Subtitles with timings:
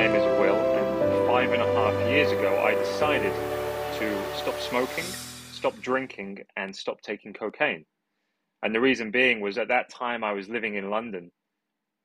[0.00, 3.34] name is Will, and five and a half years ago, I decided
[3.98, 5.04] to stop smoking,
[5.52, 7.84] stop drinking, and stop taking cocaine.
[8.62, 11.30] And the reason being was at that time I was living in London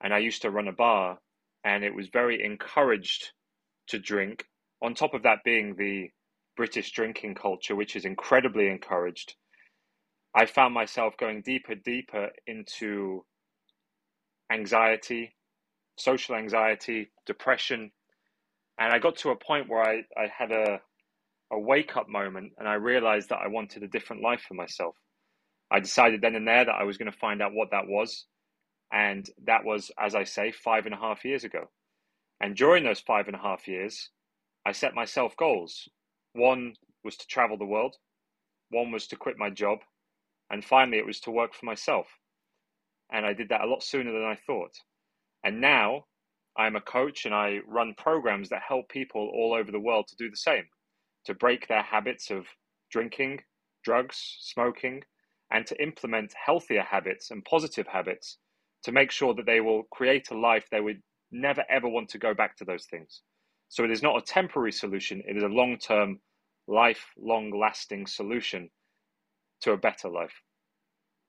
[0.03, 1.19] and I used to run a bar,
[1.63, 3.31] and it was very encouraged
[3.87, 4.43] to drink.
[4.81, 6.09] On top of that, being the
[6.57, 9.35] British drinking culture, which is incredibly encouraged,
[10.35, 13.23] I found myself going deeper, deeper into
[14.51, 15.33] anxiety,
[15.97, 17.91] social anxiety, depression.
[18.77, 20.81] And I got to a point where I, I had a,
[21.51, 24.95] a wake up moment and I realized that I wanted a different life for myself.
[25.71, 28.25] I decided then and there that I was going to find out what that was.
[28.91, 31.69] And that was, as I say, five and a half years ago.
[32.39, 34.09] And during those five and a half years,
[34.65, 35.87] I set myself goals.
[36.33, 37.95] One was to travel the world,
[38.69, 39.79] one was to quit my job,
[40.49, 42.07] and finally it was to work for myself.
[43.11, 44.73] And I did that a lot sooner than I thought.
[45.45, 46.07] And now
[46.57, 50.15] I'm a coach and I run programs that help people all over the world to
[50.17, 50.65] do the same,
[51.25, 52.47] to break their habits of
[52.91, 53.41] drinking,
[53.83, 55.03] drugs, smoking,
[55.51, 58.39] and to implement healthier habits and positive habits
[58.83, 62.17] to make sure that they will create a life they would never ever want to
[62.17, 63.21] go back to those things.
[63.69, 66.21] So it is not a temporary solution, it is a long term,
[66.67, 68.71] lifelong lasting solution
[69.61, 70.41] to a better life.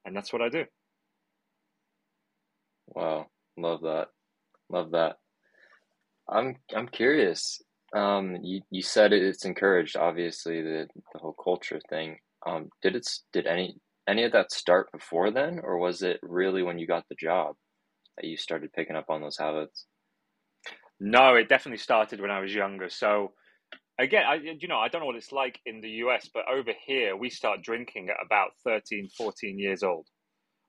[0.06, 0.64] And that's what I do.
[2.88, 4.08] Wow, love that.
[4.70, 5.16] Love that.
[6.28, 7.60] I'm I'm curious.
[7.94, 12.18] Um, you, you said it's encouraged, obviously the the whole culture thing.
[12.46, 13.76] Um, did it did any
[14.08, 17.54] any of that start before then, or was it really when you got the job
[18.16, 19.86] that you started picking up on those habits?
[20.98, 22.88] No, it definitely started when I was younger.
[22.88, 23.32] So
[23.98, 26.72] again, I, you know, I don't know what it's like in the US, but over
[26.86, 30.06] here we start drinking at about 13, 14 years old,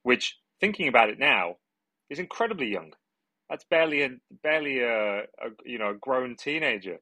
[0.03, 1.55] which thinking about it now
[2.09, 2.92] is incredibly young.
[3.49, 4.09] That's barely a
[4.43, 6.98] barely a, a you know a grown teenager,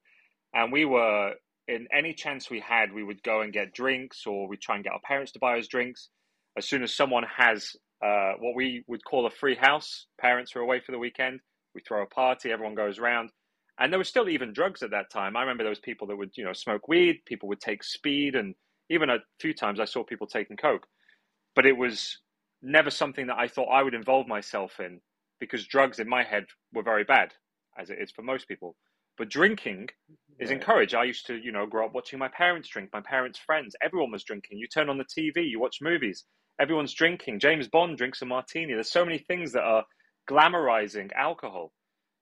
[0.53, 1.33] and we were
[1.67, 4.83] in any chance we had, we would go and get drinks, or we'd try and
[4.83, 6.09] get our parents to buy us drinks.
[6.57, 7.75] As soon as someone has
[8.05, 11.39] uh, what we would call a free house, parents are away for the weekend,
[11.73, 13.31] we throw a party, everyone goes around,
[13.79, 15.35] and there was still even drugs at that time.
[15.35, 18.35] I remember there was people that would you know smoke weed, people would take speed,
[18.35, 18.53] and
[18.89, 20.85] even a few times I saw people taking coke,
[21.55, 22.19] but it was
[22.61, 25.01] never something that I thought I would involve myself in
[25.39, 27.33] because drugs in my head were very bad,
[27.77, 28.75] as it is for most people.
[29.17, 29.89] But drinking
[30.39, 30.57] is right.
[30.57, 30.95] encouraged.
[30.95, 33.75] I used to, you know, grow up watching my parents drink, my parents' friends.
[33.81, 34.57] Everyone was drinking.
[34.57, 36.25] You turn on the TV, you watch movies.
[36.59, 37.39] Everyone's drinking.
[37.39, 38.73] James Bond drinks a martini.
[38.73, 39.85] There's so many things that are
[40.29, 41.71] glamorizing alcohol.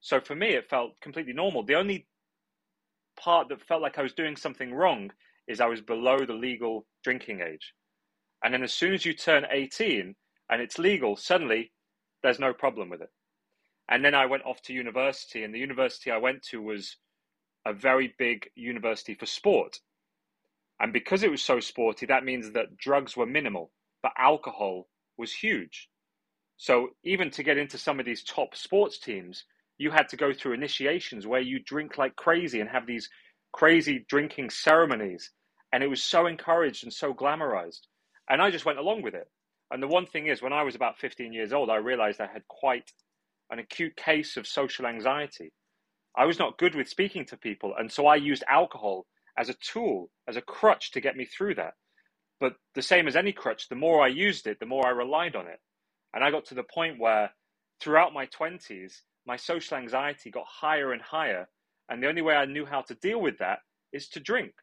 [0.02, 1.64] So for me, it felt completely normal.
[1.64, 2.08] The only
[3.16, 5.12] part that felt like I was doing something wrong
[5.48, 7.74] is I was below the legal drinking age.
[8.44, 10.16] And then as soon as you turn 18
[10.50, 11.72] and it's legal, suddenly
[12.22, 13.10] there's no problem with it.
[13.90, 16.98] And then I went off to university, and the university I went to was
[17.66, 19.80] a very big university for sport.
[20.80, 23.72] And because it was so sporty, that means that drugs were minimal,
[24.02, 24.88] but alcohol
[25.18, 25.90] was huge.
[26.58, 29.46] So even to get into some of these top sports teams,
[29.78, 33.10] you had to go through initiations where you drink like crazy and have these
[33.52, 35.32] crazy drinking ceremonies.
[35.72, 37.82] And it was so encouraged and so glamorized.
[38.30, 39.30] And I just went along with it.
[39.72, 42.28] And the one thing is, when I was about 15 years old, I realized I
[42.28, 42.92] had quite
[43.50, 45.52] an acute case of social anxiety.
[46.16, 47.74] I was not good with speaking to people.
[47.78, 49.06] And so I used alcohol
[49.38, 51.74] as a tool, as a crutch to get me through that.
[52.40, 55.36] But the same as any crutch, the more I used it, the more I relied
[55.36, 55.60] on it.
[56.14, 57.32] And I got to the point where
[57.80, 58.94] throughout my 20s,
[59.26, 61.48] my social anxiety got higher and higher.
[61.90, 63.60] And the only way I knew how to deal with that
[63.92, 64.54] is to drink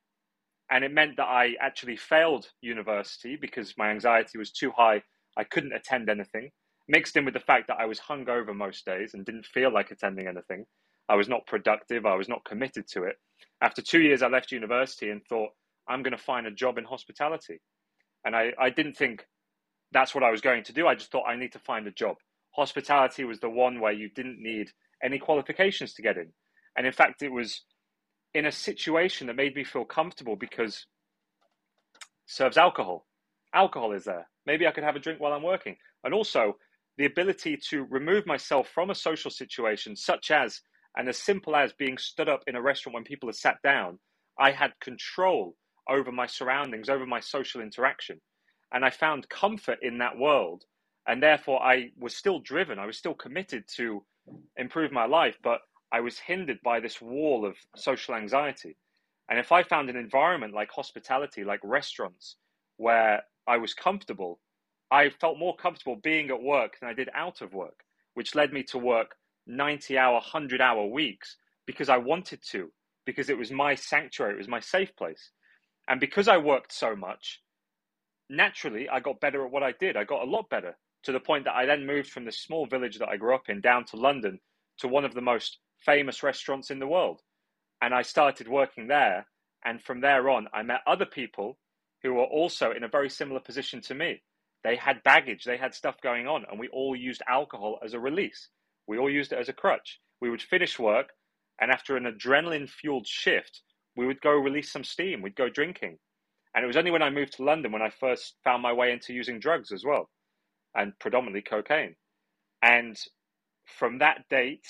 [0.71, 5.03] and it meant that I actually failed university because my anxiety was too high.
[5.37, 6.51] I couldn't attend anything.
[6.89, 9.91] Mixed in with the fact that I was hungover most days and didn't feel like
[9.91, 10.65] attending anything.
[11.09, 12.07] I was not productive.
[12.07, 13.17] I was not committed to it.
[13.61, 15.51] After two years, I left university and thought,
[15.89, 17.61] I'm going to find a job in hospitality.
[18.25, 19.27] And I, I didn't think
[19.93, 20.87] that's what I was going to do.
[20.87, 22.17] I just thought I need to find a job.
[22.53, 24.71] Hospitality was the one where you didn't need
[25.03, 26.33] any qualifications to get in.
[26.77, 27.63] And in fact, it was
[28.35, 30.87] in a situation that made me feel comfortable because
[32.27, 33.07] serves alcohol.
[33.55, 34.29] Alcohol is there.
[34.47, 35.77] Maybe I could have a drink while I'm working.
[36.05, 36.57] And also
[36.97, 40.61] the ability to remove myself from a social situation, such as
[40.97, 43.99] and as simple as being stood up in a restaurant when people are sat down,
[44.39, 45.57] I had control
[45.89, 48.21] over my surroundings, over my social interaction.
[48.73, 50.65] And I found comfort in that world.
[51.07, 52.79] And therefore, I was still driven.
[52.79, 54.05] I was still committed to
[54.57, 55.37] improve my life.
[55.43, 55.61] But
[55.93, 58.77] I was hindered by this wall of social anxiety.
[59.29, 62.37] And if I found an environment like hospitality, like restaurants,
[62.77, 64.41] where I was comfortable,
[64.91, 67.85] I felt more comfortable being at work than I did out of work,
[68.15, 69.17] which led me to work
[69.47, 72.73] 90 hour, 100 hour weeks because I wanted to,
[73.07, 75.31] because it was my sanctuary, it was my safe place.
[75.89, 77.43] And because I worked so much,
[78.29, 79.97] naturally I got better at what I did.
[79.97, 82.67] I got a lot better to the point that I then moved from the small
[82.67, 84.39] village that I grew up in down to London
[84.79, 87.21] to one of the most famous restaurants in the world.
[87.83, 89.27] And I started working there.
[89.65, 91.59] And from there on, I met other people
[92.03, 94.23] who were also in a very similar position to me.
[94.65, 98.01] They had baggage, they had stuff going on, and we all used alcohol as a
[98.01, 98.49] release.
[98.87, 100.01] We all used it as a crutch.
[100.21, 101.11] We would finish work,
[101.61, 103.63] and after an adrenaline fueled shift,
[103.97, 105.23] we would go release some steam.
[105.23, 105.99] We'd go drinking.
[106.55, 108.93] And it was only when I moved to London when I first found my way
[108.93, 110.11] into using drugs as well,
[110.75, 111.97] and predominantly cocaine.
[112.63, 112.99] And
[113.65, 114.67] from that date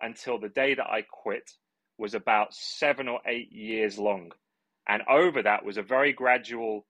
[0.00, 1.50] until the day that I quit
[1.98, 4.32] was about seven or eight years long.
[4.88, 6.86] And over that was a very gradual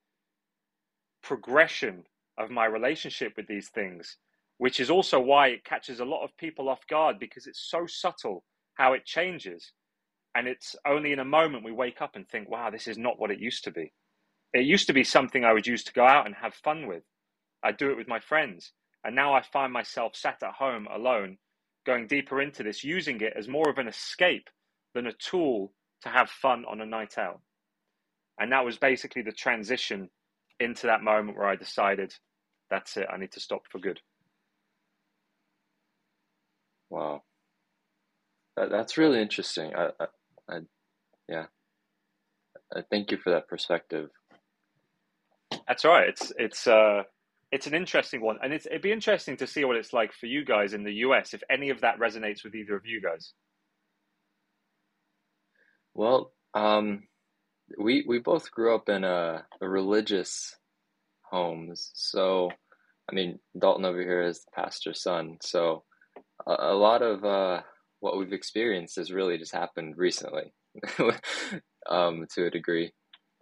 [1.22, 2.04] progression
[2.38, 4.16] of my relationship with these things,
[4.58, 7.86] which is also why it catches a lot of people off guard because it's so
[7.86, 9.72] subtle how it changes.
[10.34, 13.18] And it's only in a moment we wake up and think, wow, this is not
[13.18, 13.92] what it used to be.
[14.52, 17.02] It used to be something I would use to go out and have fun with.
[17.62, 18.72] I'd do it with my friends.
[19.04, 21.38] And now I find myself sat at home alone,
[21.86, 24.48] going deeper into this, using it as more of an escape
[24.94, 25.72] than a tool
[26.02, 27.40] to have fun on a night out.
[28.38, 30.08] And that was basically the transition
[30.58, 32.14] into that moment where I decided
[32.70, 34.00] that's it, I need to stop for good.
[36.88, 37.22] Wow.
[38.56, 39.74] That's really interesting.
[39.74, 40.06] I, I,
[40.48, 40.58] I,
[41.28, 41.46] yeah.
[42.74, 44.10] I thank you for that perspective.
[45.66, 46.08] That's right.
[46.08, 47.02] It's it's uh
[47.52, 50.44] it's an interesting one, and it'd be interesting to see what it's like for you
[50.44, 53.32] guys in the US if any of that resonates with either of you guys.
[55.94, 57.04] Well, um,
[57.78, 60.54] we we both grew up in a, a religious
[61.22, 62.50] homes, so
[63.10, 65.84] I mean Dalton over here is the pastor's son, so
[66.46, 67.62] a, a lot of uh,
[67.98, 70.52] what we've experienced has really just happened recently,
[71.88, 72.92] um, to a degree.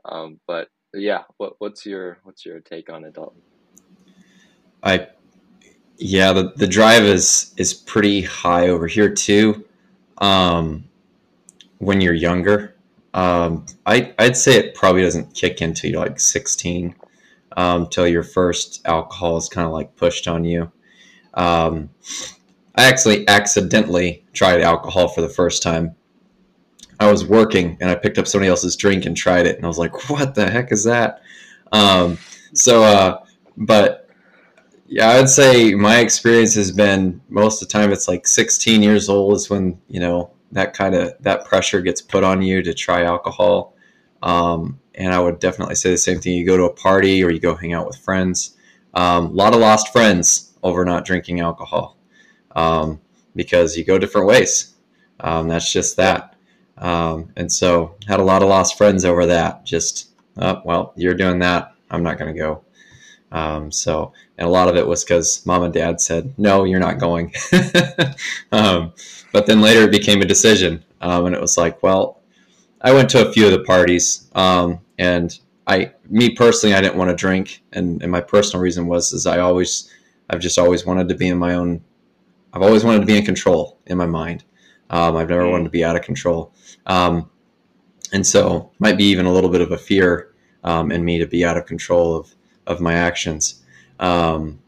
[0.05, 3.43] Um, but yeah, what what's your what's your take on it, Dalton?
[4.83, 5.09] I
[5.99, 9.65] yeah, the, the drive is is pretty high over here too.
[10.19, 10.85] Um,
[11.79, 12.77] when you're younger,
[13.15, 16.95] um, I I'd say it probably doesn't kick into you like 16
[17.57, 20.71] um, till your first alcohol is kind of like pushed on you.
[21.35, 21.91] Um,
[22.77, 25.97] I actually accidentally tried alcohol for the first time.
[27.01, 29.69] I was working and I picked up somebody else's drink and tried it, and I
[29.69, 31.23] was like, "What the heck is that?"
[31.73, 32.19] Um,
[32.55, 33.25] so, uh,
[33.57, 34.08] but
[34.89, 39.09] yeah, I'd say my experience has been most of the time it's like 16 years
[39.11, 42.73] old is when you know that kind of that pressure gets put on you to
[42.73, 43.75] try alcohol.
[44.23, 46.37] Um, and I would definitely say the same thing.
[46.37, 48.57] You go to a party or you go hang out with friends.
[48.95, 51.99] Um, a lot of lost friends over not drinking alcohol
[52.57, 53.01] um,
[53.37, 54.75] because you go different ways.
[55.21, 56.35] Um, that's just that.
[56.79, 59.67] Um, and so had a lot of lost friends over that.
[59.67, 61.75] Just oh, well, you're doing that.
[61.91, 62.65] I'm not going to go.
[63.31, 66.81] Um, so, and a lot of it was because mom and dad said, no, you're
[66.81, 67.33] not going.
[68.53, 68.93] um,
[69.33, 70.85] but then later it became a decision.
[71.01, 72.21] Um, and it was like, well,
[72.81, 74.29] I went to a few of the parties.
[74.35, 77.63] Um, and I, me personally, I didn't want to drink.
[77.73, 79.93] And, and my personal reason was, is I always,
[80.31, 81.83] I've just always wanted to be in my own,
[82.53, 84.45] I've always wanted to be in control in my mind.
[84.91, 86.53] Um, I've never wanted to be out of control.
[86.87, 87.31] Um,
[88.13, 90.33] and so might be even a little bit of a fear
[90.65, 92.35] in me to be out of control of,
[92.69, 93.63] of my actions.
[93.99, 94.61] Um,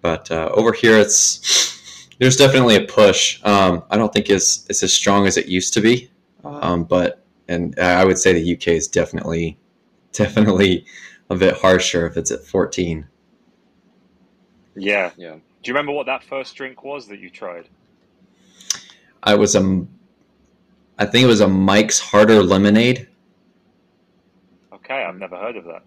[0.00, 3.40] but uh, over here, it's there's definitely a push.
[3.44, 6.10] Um, I don't think it's it's as strong as it used to be,
[6.44, 9.58] um, but and I would say the UK is definitely
[10.12, 10.84] definitely
[11.30, 13.06] a bit harsher if it's at 14.
[14.74, 15.34] Yeah, yeah.
[15.34, 17.68] Do you remember what that first drink was that you tried?
[19.22, 19.86] I was a,
[20.98, 23.08] I think it was a Mike's Harder Lemonade.
[24.72, 25.82] Okay, I've never heard of that.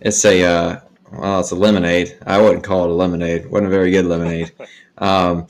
[0.00, 0.80] It's a uh,
[1.12, 2.18] well, it's a lemonade.
[2.26, 3.42] I wouldn't call it a lemonade.
[3.42, 4.52] It wasn't a very good lemonade.
[5.00, 5.46] Um,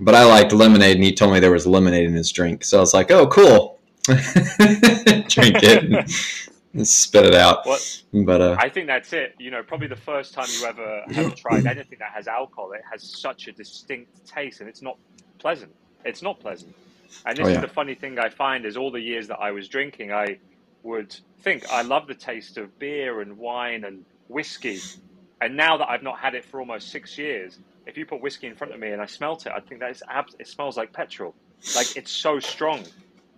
[0.00, 2.64] but I liked lemonade, and he told me there was lemonade in his drink.
[2.64, 6.08] So I was like, "Oh, cool." Drink it
[6.72, 7.66] and spit it out.
[7.66, 8.02] What?
[8.12, 9.34] But uh, I think that's it.
[9.38, 12.82] You know, probably the first time you ever have tried anything that has alcohol, it
[12.90, 14.96] has such a distinct taste, and it's not
[15.38, 15.74] pleasant.
[16.04, 16.74] It's not pleasant.
[17.26, 17.56] And this oh, yeah.
[17.56, 20.38] is the funny thing I find is all the years that I was drinking, I
[20.82, 24.80] would think I love the taste of beer and wine and whiskey.
[25.40, 28.46] And now that I've not had it for almost six years, if you put whiskey
[28.46, 30.92] in front of me and I smelt it, I think that abs- it smells like
[30.92, 31.34] petrol.
[31.76, 32.84] Like it's so strong.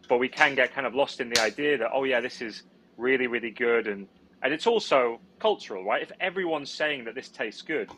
[0.09, 2.63] But we can get kind of lost in the idea that oh yeah, this is
[2.97, 4.09] really really good and
[4.43, 6.03] and it's also cultural, right?
[6.03, 7.91] If everyone's saying that this tastes good,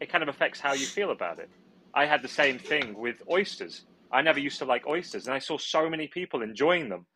[0.00, 1.50] it kind of affects how you feel about it.
[1.94, 3.84] I had the same thing with oysters.
[4.12, 7.06] I never used to like oysters, and I saw so many people enjoying them,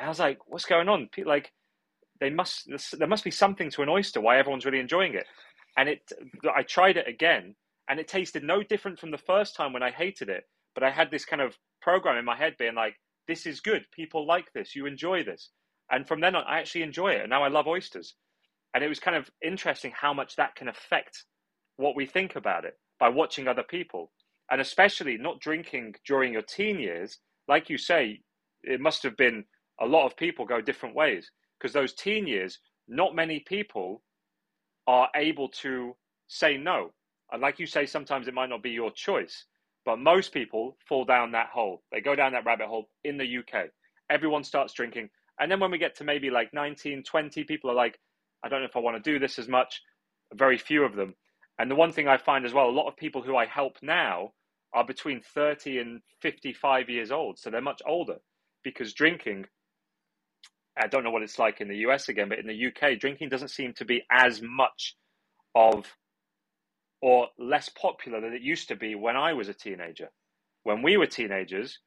[0.00, 1.52] and I was like, "What's going on?" Like,
[2.20, 5.26] they must there must be something to an oyster why everyone's really enjoying it.
[5.76, 6.10] And it,
[6.54, 7.54] I tried it again,
[7.88, 10.44] and it tasted no different from the first time when I hated it.
[10.74, 12.96] But I had this kind of program in my head being like,
[13.28, 13.84] "This is good.
[13.92, 14.74] People like this.
[14.74, 15.50] You enjoy this."
[15.90, 18.14] And from then on, I actually enjoy it, and now I love oysters.
[18.74, 21.24] And it was kind of interesting how much that can affect
[21.76, 24.12] what we think about it by watching other people
[24.50, 28.20] and especially not drinking during your teen years, like you say,
[28.62, 29.44] it must have been
[29.80, 32.58] a lot of people go different ways because those teen years,
[32.88, 34.02] not many people
[34.86, 35.94] are able to
[36.28, 36.90] say no.
[37.32, 39.44] And like you say, sometimes it might not be your choice,
[39.84, 41.82] but most people fall down that hole.
[41.92, 43.68] They go down that rabbit hole in the UK.
[44.10, 45.10] Everyone starts drinking.
[45.38, 47.98] And then when we get to maybe like 19, 20, people are like,
[48.44, 49.80] I don't know if I want to do this as much.
[50.34, 51.14] Very few of them.
[51.58, 53.76] And the one thing I find as well, a lot of people who I help
[53.82, 54.32] now
[54.72, 57.38] are between 30 and 55 years old.
[57.38, 58.16] So they're much older
[58.62, 59.46] because drinking,
[60.80, 63.28] I don't know what it's like in the US again, but in the UK, drinking
[63.28, 64.96] doesn't seem to be as much
[65.54, 65.86] of
[67.02, 70.08] or less popular than it used to be when I was a teenager.
[70.64, 71.78] When we were teenagers,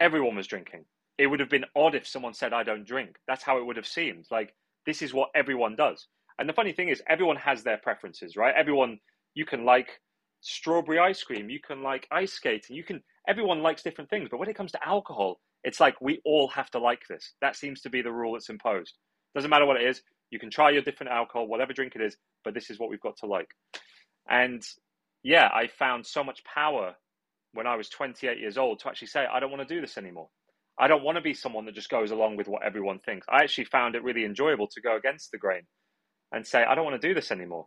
[0.00, 0.84] everyone was drinking.
[1.18, 3.16] It would have been odd if someone said, I don't drink.
[3.28, 4.26] That's how it would have seemed.
[4.30, 4.54] Like,
[4.86, 6.06] this is what everyone does.
[6.38, 8.54] And the funny thing is, everyone has their preferences, right?
[8.56, 8.98] Everyone,
[9.34, 10.00] you can like
[10.40, 14.38] strawberry ice cream, you can like ice skating, you can everyone likes different things, but
[14.38, 17.34] when it comes to alcohol, it's like we all have to like this.
[17.42, 18.94] That seems to be the rule that's imposed.
[19.34, 22.16] Doesn't matter what it is, you can try your different alcohol, whatever drink it is,
[22.44, 23.48] but this is what we've got to like.
[24.30, 24.62] And
[25.24, 26.94] yeah, I found so much power
[27.52, 29.98] when I was 28 years old to actually say, I don't want to do this
[29.98, 30.28] anymore.
[30.78, 33.26] I don't want to be someone that just goes along with what everyone thinks.
[33.28, 35.62] I actually found it really enjoyable to go against the grain
[36.32, 37.66] and say, I don't want to do this anymore.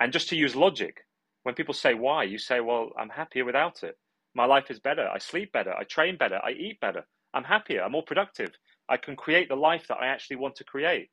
[0.00, 0.96] And just to use logic,
[1.44, 3.96] when people say why, you say, well, I'm happier without it.
[4.34, 5.08] My life is better.
[5.08, 5.72] I sleep better.
[5.72, 6.40] I train better.
[6.44, 7.04] I eat better.
[7.34, 7.82] I'm happier.
[7.82, 8.50] I'm more productive.
[8.88, 11.10] I can create the life that I actually want to create.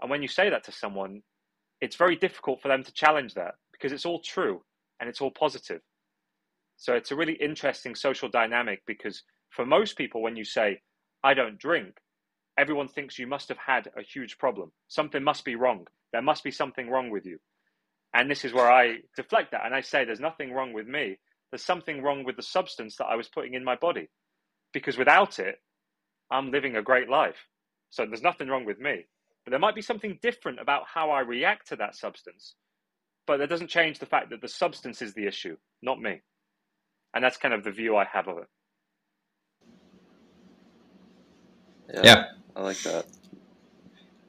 [0.00, 1.22] And when you say that to someone,
[1.80, 4.62] it's very difficult for them to challenge that because it's all true
[5.00, 5.80] and it's all positive.
[6.76, 10.80] So it's a really interesting social dynamic because for most people, when you say,
[11.24, 11.96] I don't drink,
[12.58, 14.72] everyone thinks you must have had a huge problem.
[14.88, 15.86] Something must be wrong.
[16.12, 17.38] There must be something wrong with you.
[18.14, 21.18] And this is where I deflect that and I say, there's nothing wrong with me.
[21.50, 24.08] There's something wrong with the substance that I was putting in my body.
[24.76, 25.58] Because without it,
[26.30, 27.38] I'm living a great life.
[27.88, 29.06] So there's nothing wrong with me.
[29.42, 32.56] But there might be something different about how I react to that substance.
[33.26, 36.20] But that doesn't change the fact that the substance is the issue, not me.
[37.14, 38.48] And that's kind of the view I have of it.
[41.94, 42.24] Yeah, Yeah.
[42.54, 43.06] I like that.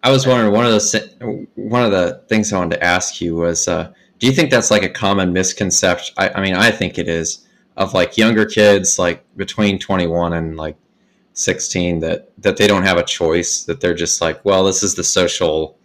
[0.01, 3.35] I was wondering one of the one of the things I wanted to ask you
[3.35, 6.15] was, uh, do you think that's like a common misconception?
[6.17, 7.45] I, I mean, I think it is
[7.77, 10.75] of like younger kids, like between twenty one and like
[11.33, 13.63] sixteen, that that they don't have a choice.
[13.63, 15.77] That they're just like, well, this is the social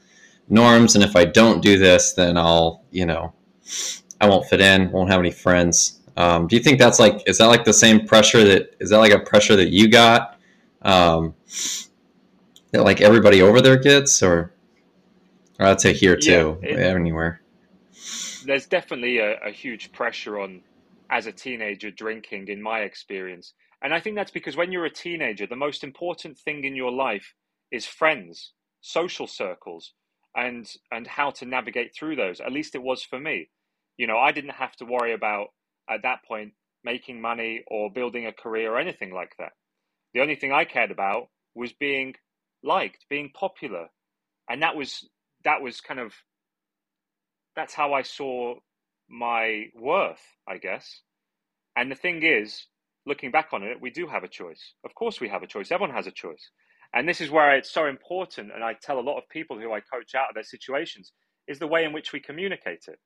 [0.48, 3.32] norms, and if I don't do this, then I'll, you know,
[4.20, 6.00] I won't fit in, won't have any friends.
[6.16, 8.98] Um, do you think that's like, is that like the same pressure that is that
[8.98, 10.38] like a pressure that you got?
[10.82, 11.34] Um,
[12.72, 14.52] that like everybody over there gets, or,
[15.60, 17.40] or I'd say here too, Yeah, it- anywhere.
[18.44, 20.60] there's definitely a, a huge pressure on
[21.12, 23.54] as a teenager drinking in my experience.
[23.82, 26.92] And i think that's because when you're a teenager the most important thing in your
[26.92, 27.34] life
[27.70, 29.92] is friends social circles
[30.34, 32.40] and and how to navigate through those.
[32.40, 33.50] At least it was for me.
[33.98, 35.48] You know i didn't have to worry about
[35.88, 36.54] at that point
[36.84, 39.52] making money or building a career or anything like that.
[40.14, 42.14] The only thing i cared about was being
[42.62, 43.88] liked being popular.
[44.48, 45.08] And that was
[45.44, 46.12] that was kind of
[47.54, 48.56] that's how I saw
[49.12, 51.02] my worth, I guess.
[51.76, 52.66] And the thing is,
[53.06, 54.74] looking back on it, we do have a choice.
[54.84, 55.70] Of course, we have a choice.
[55.70, 56.50] Everyone has a choice.
[56.94, 58.52] And this is where it's so important.
[58.54, 61.12] And I tell a lot of people who I coach out of their situations
[61.46, 62.98] is the way in which we communicate it.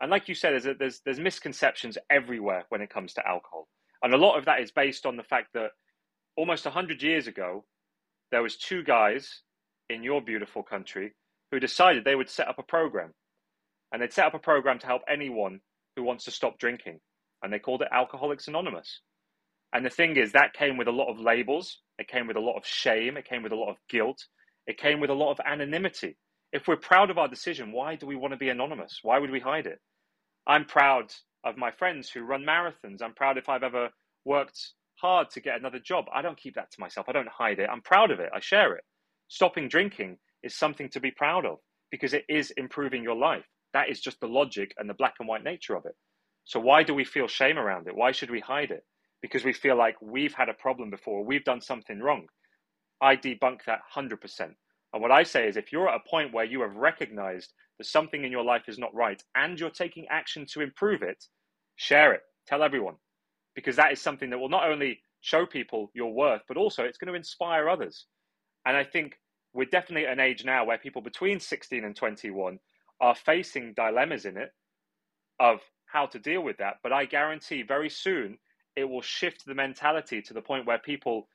[0.00, 3.68] And like you said, there's, there's, there's misconceptions everywhere when it comes to alcohol.
[4.02, 5.70] And a lot of that is based on the fact that
[6.36, 7.64] almost 100 years ago,
[8.30, 9.42] there was two guys
[9.88, 11.12] in your beautiful country
[11.50, 13.14] who decided they would set up a program
[13.94, 15.60] and they'd set up a program to help anyone
[15.96, 16.98] who wants to stop drinking
[17.42, 19.00] and they called it alcoholics anonymous.
[19.72, 22.40] And the thing is that came with a lot of labels it came with a
[22.40, 24.18] lot of shame it came with a lot of guilt
[24.66, 26.16] it came with a lot of anonymity.
[26.52, 28.98] If we're proud of our decision why do we want to be anonymous?
[29.02, 29.78] Why would we hide it?
[30.46, 31.12] I'm proud
[31.44, 33.00] of my friends who run marathons.
[33.00, 33.90] I'm proud if i've ever
[34.24, 34.58] worked
[34.96, 36.06] hard to get another job.
[36.12, 37.08] I don't keep that to myself.
[37.08, 37.70] I don't hide it.
[37.70, 38.30] I'm proud of it.
[38.34, 38.82] I share it.
[39.28, 41.58] Stopping drinking is something to be proud of
[41.92, 45.28] because it is improving your life that is just the logic and the black and
[45.28, 45.94] white nature of it.
[46.44, 47.94] So why do we feel shame around it?
[47.96, 48.84] Why should we hide it?
[49.24, 52.26] because we feel like we've had a problem before, we've done something wrong.
[53.00, 54.18] I debunk that 100%.
[54.92, 57.86] And what I say is if you're at a point where you have recognized that
[57.86, 61.24] something in your life is not right and you're taking action to improve it,
[61.76, 62.96] share it, tell everyone,
[63.54, 66.98] because that is something that will not only show people your worth, but also it's
[66.98, 68.04] going to inspire others.
[68.66, 69.14] And I think
[69.54, 72.58] we're definitely at an age now where people between 16 and 21
[73.00, 74.50] are facing dilemmas in it
[75.40, 76.76] of how to deal with that.
[76.82, 78.38] But I guarantee very soon
[78.76, 81.28] it will shift the mentality to the point where people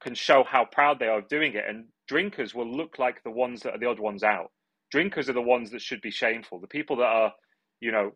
[0.00, 1.64] can show how proud they are of doing it.
[1.68, 4.50] And drinkers will look like the ones that are the odd ones out.
[4.90, 6.60] Drinkers are the ones that should be shameful.
[6.60, 7.32] The people that are,
[7.80, 8.12] you know,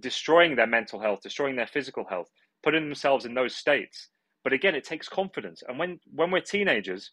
[0.00, 2.28] destroying their mental health, destroying their physical health,
[2.62, 4.08] putting themselves in those states.
[4.44, 5.62] But again, it takes confidence.
[5.66, 7.12] And when, when we're teenagers,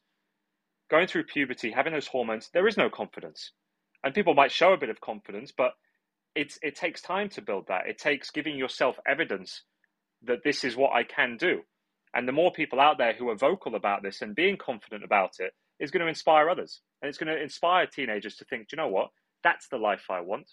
[0.90, 3.52] going through puberty, having those hormones, there is no confidence.
[4.08, 5.74] And people might show a bit of confidence, but
[6.34, 7.88] it's it takes time to build that.
[7.88, 9.64] It takes giving yourself evidence
[10.24, 11.64] that this is what I can do.
[12.14, 15.32] And the more people out there who are vocal about this and being confident about
[15.40, 16.80] it is going to inspire others.
[17.02, 19.10] And it's going to inspire teenagers to think, you know what?
[19.44, 20.50] That's the life I want.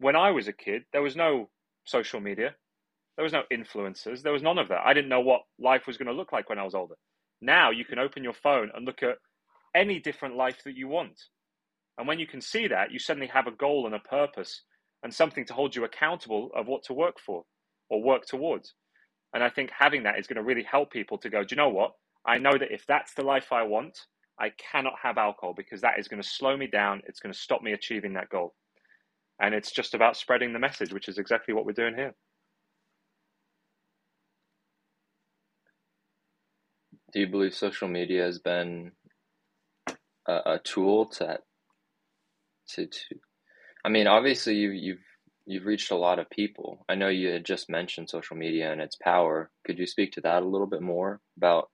[0.00, 1.50] When I was a kid, there was no
[1.84, 2.56] social media.
[3.16, 4.22] There was no influencers.
[4.22, 4.82] There was none of that.
[4.84, 6.96] I didn't know what life was going to look like when I was older.
[7.40, 9.18] Now you can open your phone and look at
[9.76, 11.20] any different life that you want.
[11.98, 14.62] And when you can see that, you suddenly have a goal and a purpose
[15.02, 17.44] and something to hold you accountable of what to work for
[17.88, 18.74] or work towards.
[19.32, 21.56] And I think having that is going to really help people to go, do you
[21.56, 21.92] know what?
[22.26, 23.98] I know that if that's the life I want,
[24.40, 27.02] I cannot have alcohol because that is going to slow me down.
[27.06, 28.54] It's going to stop me achieving that goal.
[29.40, 32.14] And it's just about spreading the message, which is exactly what we're doing here.
[37.12, 38.92] Do you believe social media has been
[40.26, 41.38] a, a tool to
[42.70, 43.14] to to
[43.84, 45.04] I mean obviously you you've
[45.46, 46.84] you've reached a lot of people.
[46.88, 49.50] I know you had just mentioned social media and its power.
[49.66, 51.68] Could you speak to that a little bit more about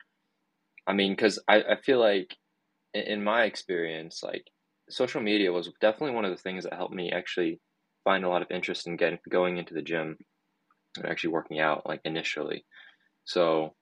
[0.86, 2.36] I mean cuz I I feel like
[2.94, 4.44] in, in my experience like
[4.88, 7.60] social media was definitely one of the things that helped me actually
[8.04, 10.16] find a lot of interest in getting going into the gym
[10.96, 12.64] and actually working out like initially.
[13.24, 13.74] So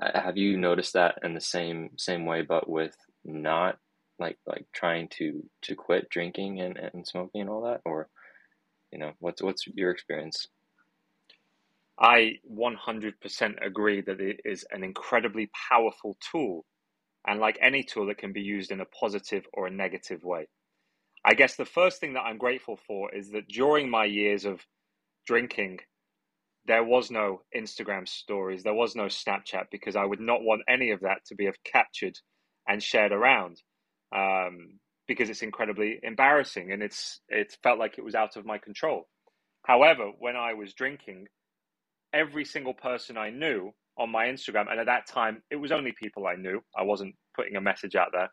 [0.00, 3.78] have you noticed that in the same same way but with not
[4.18, 7.80] like like trying to to quit drinking and, and smoking and all that?
[7.84, 8.08] Or
[8.92, 10.48] you know what's what's your experience?
[12.00, 16.64] I 100% agree that it is an incredibly powerful tool.
[17.26, 20.46] And like any tool it can be used in a positive or a negative way.
[21.24, 24.64] I guess the first thing that i'm grateful for is that during my years of
[25.26, 25.80] drinking
[26.66, 28.62] there was no instagram stories.
[28.62, 31.56] There was no snapchat because i would not want any of that to be of
[31.64, 32.18] captured
[32.68, 33.60] and shared around
[34.14, 38.58] um, because it's incredibly embarrassing and it's it felt like it was out of my
[38.58, 39.08] control.
[39.64, 41.26] However, when I was drinking,
[42.12, 45.92] every single person I knew on my Instagram, and at that time it was only
[45.92, 46.62] people I knew.
[46.76, 48.30] I wasn't putting a message out there.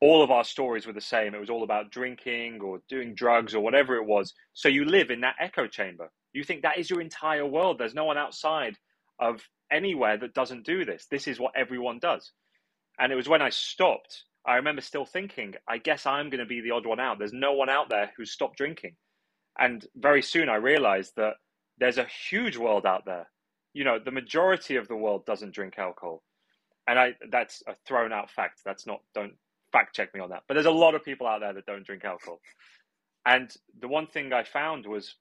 [0.00, 1.34] All of our stories were the same.
[1.34, 4.32] It was all about drinking or doing drugs or whatever it was.
[4.52, 6.10] So you live in that echo chamber.
[6.32, 7.78] You think that is your entire world.
[7.78, 8.76] There's no one outside
[9.18, 11.06] of anywhere that doesn't do this.
[11.10, 12.30] This is what everyone does.
[12.98, 16.46] And it was when I stopped I remember still thinking, I guess I'm going to
[16.46, 17.18] be the odd one out.
[17.18, 18.96] There's no one out there who's stopped drinking.
[19.58, 21.34] And very soon I realized that
[21.76, 23.28] there's a huge world out there.
[23.74, 26.22] You know, the majority of the world doesn't drink alcohol.
[26.86, 28.62] And I that's a thrown out fact.
[28.64, 29.34] That's not don't
[29.70, 30.44] fact check me on that.
[30.48, 32.40] But there's a lot of people out there that don't drink alcohol.
[33.26, 35.14] And the one thing I found was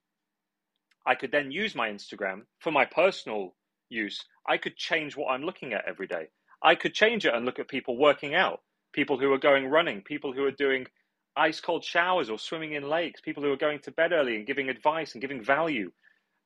[1.05, 3.55] I could then use my Instagram for my personal
[3.89, 4.23] use.
[4.47, 6.27] I could change what I'm looking at every day.
[6.63, 8.61] I could change it and look at people working out
[8.97, 10.87] people who are going running, people who are doing
[11.35, 14.47] ice cold showers or swimming in lakes, people who are going to bed early and
[14.47, 15.91] giving advice and giving value.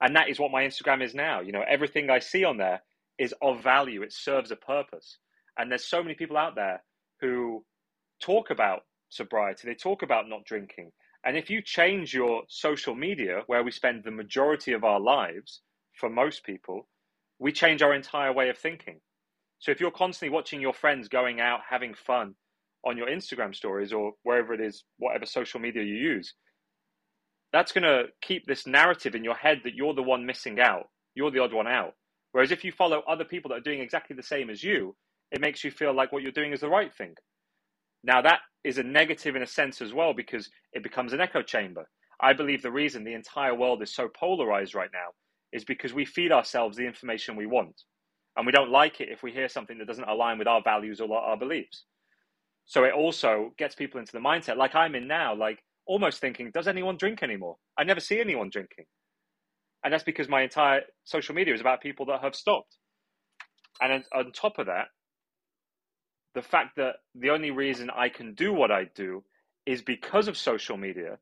[0.01, 1.39] And that is what my Instagram is now.
[1.39, 2.81] You know, everything I see on there
[3.17, 5.17] is of value, it serves a purpose.
[5.57, 6.83] And there's so many people out there
[7.21, 7.63] who
[8.21, 10.91] talk about sobriety, they talk about not drinking.
[11.23, 15.61] And if you change your social media, where we spend the majority of our lives,
[15.93, 16.89] for most people,
[17.39, 18.99] we change our entire way of thinking.
[19.61, 22.33] So if you're constantly watching your friends going out having fun
[22.83, 26.33] on your Instagram stories or wherever it is, whatever social media you use,
[27.53, 30.85] that's going to keep this narrative in your head that you're the one missing out.
[31.13, 31.93] You're the odd one out.
[32.31, 34.95] Whereas if you follow other people that are doing exactly the same as you,
[35.31, 37.13] it makes you feel like what you're doing is the right thing.
[38.03, 41.43] Now, that is a negative in a sense as well because it becomes an echo
[41.43, 41.87] chamber.
[42.19, 45.09] I believe the reason the entire world is so polarized right now
[45.53, 47.83] is because we feed ourselves the information we want
[48.35, 51.01] and we don't like it if we hear something that doesn't align with our values
[51.01, 51.85] or our beliefs.
[52.65, 56.51] So it also gets people into the mindset, like I'm in now, like almost thinking,
[56.51, 57.57] does anyone drink anymore?
[57.77, 58.85] I never see anyone drinking.
[59.83, 62.77] And that's because my entire social media is about people that have stopped.
[63.81, 64.87] And on top of that,
[66.35, 69.23] the fact that the only reason I can do what I do
[69.65, 71.17] is because of social media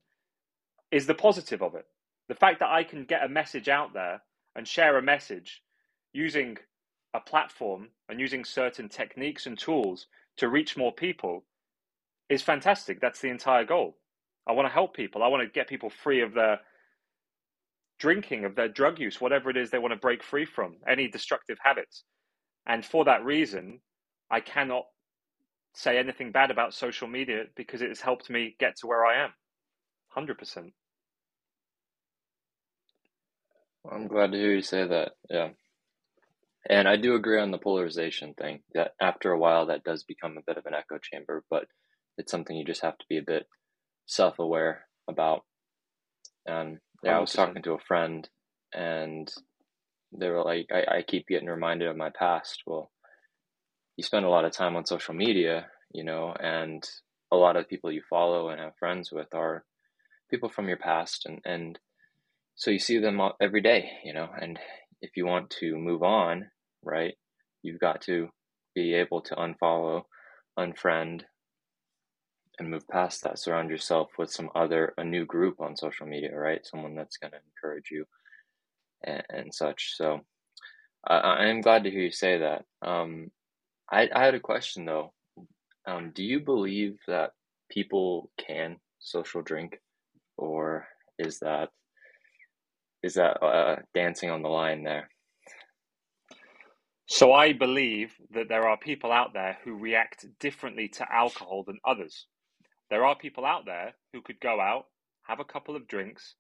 [0.91, 1.86] is the positive of it.
[2.28, 4.22] The fact that I can get a message out there
[4.56, 5.63] and share a message
[6.13, 6.58] using
[7.13, 11.43] a platform and using certain techniques and tools to reach more people
[12.30, 13.02] is fantastic.
[13.02, 13.98] That's the entire goal.
[14.48, 15.24] I want to help people.
[15.24, 16.60] I want to get people free of their
[18.00, 21.08] drinking, of their drug use, whatever it is they want to break free from, any
[21.08, 22.04] destructive habits.
[22.65, 23.82] And for that reason,
[24.32, 24.86] I cannot
[25.74, 29.24] say anything bad about social media because it has helped me get to where I
[29.24, 29.32] am.
[30.17, 30.72] 100%.
[33.91, 35.12] I'm glad to hear you say that.
[35.30, 35.50] Yeah.
[36.67, 40.38] And I do agree on the polarization thing that after a while that does become
[40.38, 41.65] a bit of an echo chamber, but
[42.17, 43.48] it's something you just have to be a bit
[44.08, 45.45] self aware about.
[46.45, 47.15] And yeah, 100%.
[47.15, 48.28] I was talking to a friend
[48.74, 49.32] and
[50.12, 52.63] they were like, I, I keep getting reminded of my past.
[52.65, 52.91] Well,
[53.95, 56.84] you spend a lot of time on social media, you know, and
[57.32, 59.63] a lot of people you follow and have friends with are
[60.30, 61.80] people from your past and, and
[62.56, 64.60] so you see them every day, you know, and
[65.02, 66.50] if you want to move on,
[66.84, 67.16] right,
[67.62, 68.30] you've got to
[68.76, 70.04] be able to unfollow,
[70.58, 71.22] unfriend,
[72.60, 73.40] and move past that.
[73.40, 76.66] Surround yourself with some other, a new group on social media, right?
[76.66, 78.06] Someone that's going to encourage you
[79.04, 79.94] and, and such.
[79.96, 80.22] So
[81.08, 82.66] I, I am glad to hear you say that.
[82.82, 83.32] Um,
[83.92, 85.14] I, I had a question though.
[85.88, 87.32] Um, do you believe that
[87.72, 89.80] people can social drink,
[90.38, 91.70] or is that
[93.04, 95.10] is that uh, dancing on the line there?
[97.08, 101.80] So I believe that there are people out there who react differently to alcohol than
[101.84, 102.28] others.
[102.90, 104.86] There are people out there who could go out,
[105.24, 106.36] have a couple of drinks,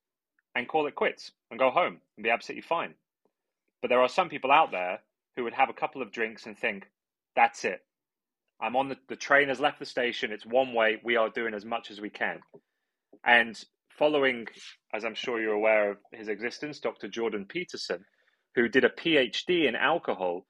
[0.55, 2.93] and call it quits and go home and be absolutely fine.
[3.81, 4.99] But there are some people out there
[5.35, 6.85] who would have a couple of drinks and think,
[7.35, 7.81] that's it.
[8.61, 10.31] I'm on the, the train has left the station.
[10.31, 10.99] It's one way.
[11.03, 12.41] We are doing as much as we can.
[13.23, 13.59] And
[13.99, 14.47] following,
[14.93, 17.09] as I'm sure you're aware of his existence, Dr.
[17.09, 18.05] Jordan Peterson,
[18.55, 20.47] who did a PhD in alcohol,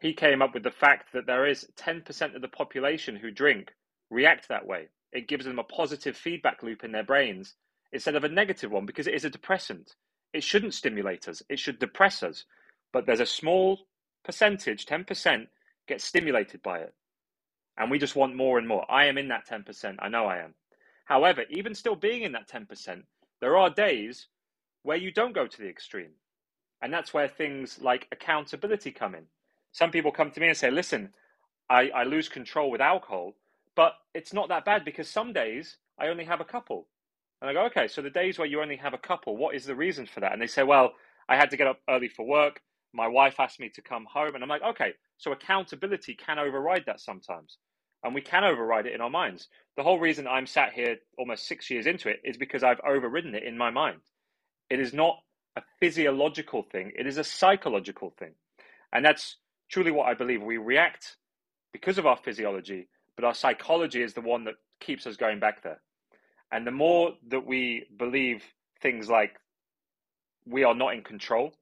[0.00, 3.72] he came up with the fact that there is 10% of the population who drink
[4.10, 4.88] react that way.
[5.12, 7.54] It gives them a positive feedback loop in their brains
[7.92, 9.94] instead of a negative one because it is a depressant.
[10.32, 12.44] It shouldn't stimulate us, it should depress us.
[12.92, 13.80] But there's a small
[14.24, 15.46] percentage, 10%,
[15.86, 16.94] get stimulated by it.
[17.76, 18.90] And we just want more and more.
[18.90, 19.96] I am in that 10%.
[20.00, 20.54] I know I am.
[21.08, 23.02] However, even still being in that 10%,
[23.40, 24.28] there are days
[24.82, 26.12] where you don't go to the extreme.
[26.82, 29.24] And that's where things like accountability come in.
[29.72, 31.14] Some people come to me and say, listen,
[31.70, 33.36] I, I lose control with alcohol,
[33.74, 36.86] but it's not that bad because some days I only have a couple.
[37.40, 39.64] And I go, okay, so the days where you only have a couple, what is
[39.64, 40.34] the reason for that?
[40.34, 40.92] And they say, well,
[41.26, 42.60] I had to get up early for work.
[42.92, 44.34] My wife asked me to come home.
[44.34, 47.56] And I'm like, okay, so accountability can override that sometimes
[48.02, 49.48] and we can override it in our minds.
[49.76, 53.34] The whole reason I'm sat here almost six years into it is because I've overridden
[53.34, 54.00] it in my mind.
[54.70, 55.18] It is not
[55.56, 58.32] a physiological thing, it is a psychological thing.
[58.92, 59.36] And that's
[59.70, 60.42] truly what I believe.
[60.42, 61.16] We react
[61.72, 65.62] because of our physiology, but our psychology is the one that keeps us going back
[65.62, 65.80] there.
[66.50, 68.42] And the more that we believe
[68.80, 69.36] things like
[70.46, 71.52] we are not in control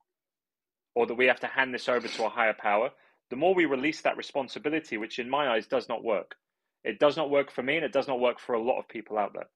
[0.95, 2.91] or that we have to hand this over to a higher power,
[3.31, 6.37] the more we release that responsibility, which in my eyes does not work.
[6.85, 8.89] It does not work for me and it does not work for a lot of
[8.89, 9.49] people out there.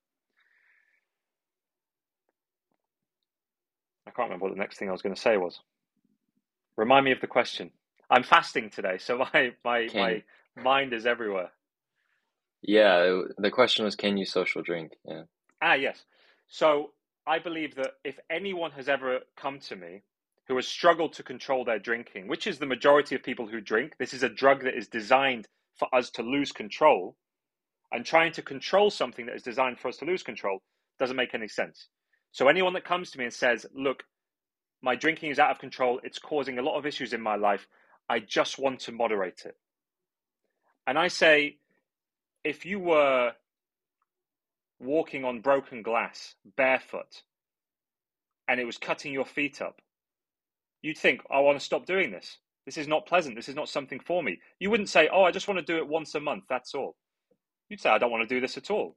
[4.07, 5.61] I can't remember what the next thing I was going to say was.
[6.77, 7.71] Remind me of the question.
[8.11, 10.23] I'm fasting today, so my my my
[10.57, 11.51] mind is everywhere.
[12.63, 14.93] Yeah, the question was, can you social drink?
[15.07, 15.23] Yeah.
[15.63, 16.05] Ah, yes.
[16.49, 16.93] So
[17.27, 20.03] I believe that if anyone has ever come to me
[20.51, 23.95] who has struggled to control their drinking, which is the majority of people who drink.
[24.01, 27.15] This is a drug that is designed for us to lose control.
[27.93, 30.59] And trying to control something that is designed for us to lose control
[30.99, 31.87] doesn't make any sense.
[32.33, 34.03] So, anyone that comes to me and says, Look,
[34.83, 37.69] my drinking is out of control, it's causing a lot of issues in my life,
[38.09, 39.55] I just want to moderate it.
[40.85, 41.59] And I say,
[42.43, 43.35] if you were
[44.81, 47.23] walking on broken glass barefoot
[48.49, 49.81] and it was cutting your feet up,
[50.83, 52.39] you'd think, I want to stop doing this.
[52.67, 53.37] This is not pleasant.
[53.37, 54.39] This is not something for me.
[54.59, 56.45] You wouldn't say, Oh, I just want to do it once a month.
[56.49, 56.97] That's all.
[57.69, 58.97] You'd say, I don't want to do this at all.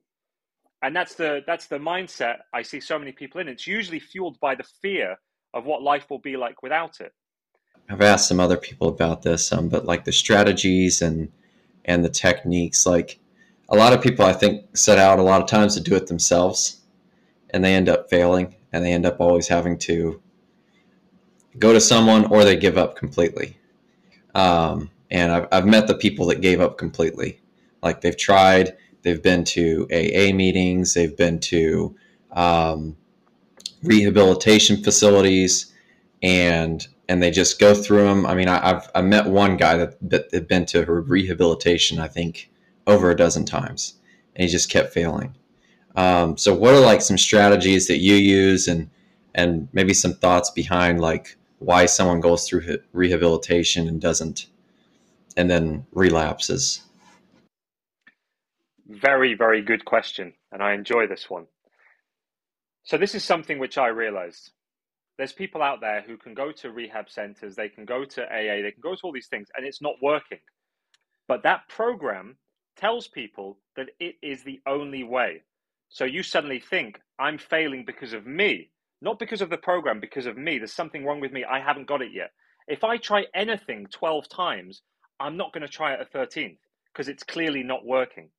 [0.81, 3.47] And that's the that's the mindset I see so many people in.
[3.47, 5.15] It's usually fueled by the fear
[5.53, 7.13] of what life will be like without it.
[7.89, 11.31] I've asked some other people about this, um, but like the strategies and
[11.85, 13.19] and the techniques, like
[13.69, 16.07] a lot of people I think set out a lot of times to do it
[16.07, 16.81] themselves,
[17.51, 20.21] and they end up failing, and they end up always having to
[21.59, 23.57] go to someone or they give up completely.
[24.35, 27.39] Um, and I've, I've met the people that gave up completely.
[27.81, 31.95] Like they've tried, they've been to AA meetings, they've been to
[32.31, 32.97] um,
[33.83, 35.71] rehabilitation facilities,
[36.21, 38.25] and and they just go through them.
[38.25, 42.07] I mean, I, have I met one guy that that had been to rehabilitation, I
[42.07, 42.49] think,
[42.87, 43.95] over a dozen times,
[44.35, 45.35] and he just kept failing.
[45.95, 48.89] Um, so, what are like some strategies that you use, and
[49.35, 54.47] and maybe some thoughts behind like why someone goes through rehabilitation and doesn't,
[55.37, 56.81] and then relapses?
[58.87, 61.47] Very, very good question, and I enjoy this one.
[62.83, 64.51] So this is something which I realized.
[65.17, 68.61] There's people out there who can go to rehab centers, they can go to AA,
[68.61, 70.39] they can go to all these things, and it's not working.
[71.27, 72.35] But that program
[72.75, 75.43] tells people that it is the only way.
[75.89, 78.71] So you suddenly think, I'm failing because of me,
[79.03, 80.57] not because of the program, because of me.
[80.57, 81.43] There's something wrong with me.
[81.43, 82.31] I haven't got it yet.
[82.69, 84.81] If I try anything 12 times,
[85.19, 86.57] I'm not going to try it a 13th
[86.91, 88.29] because it's clearly not working.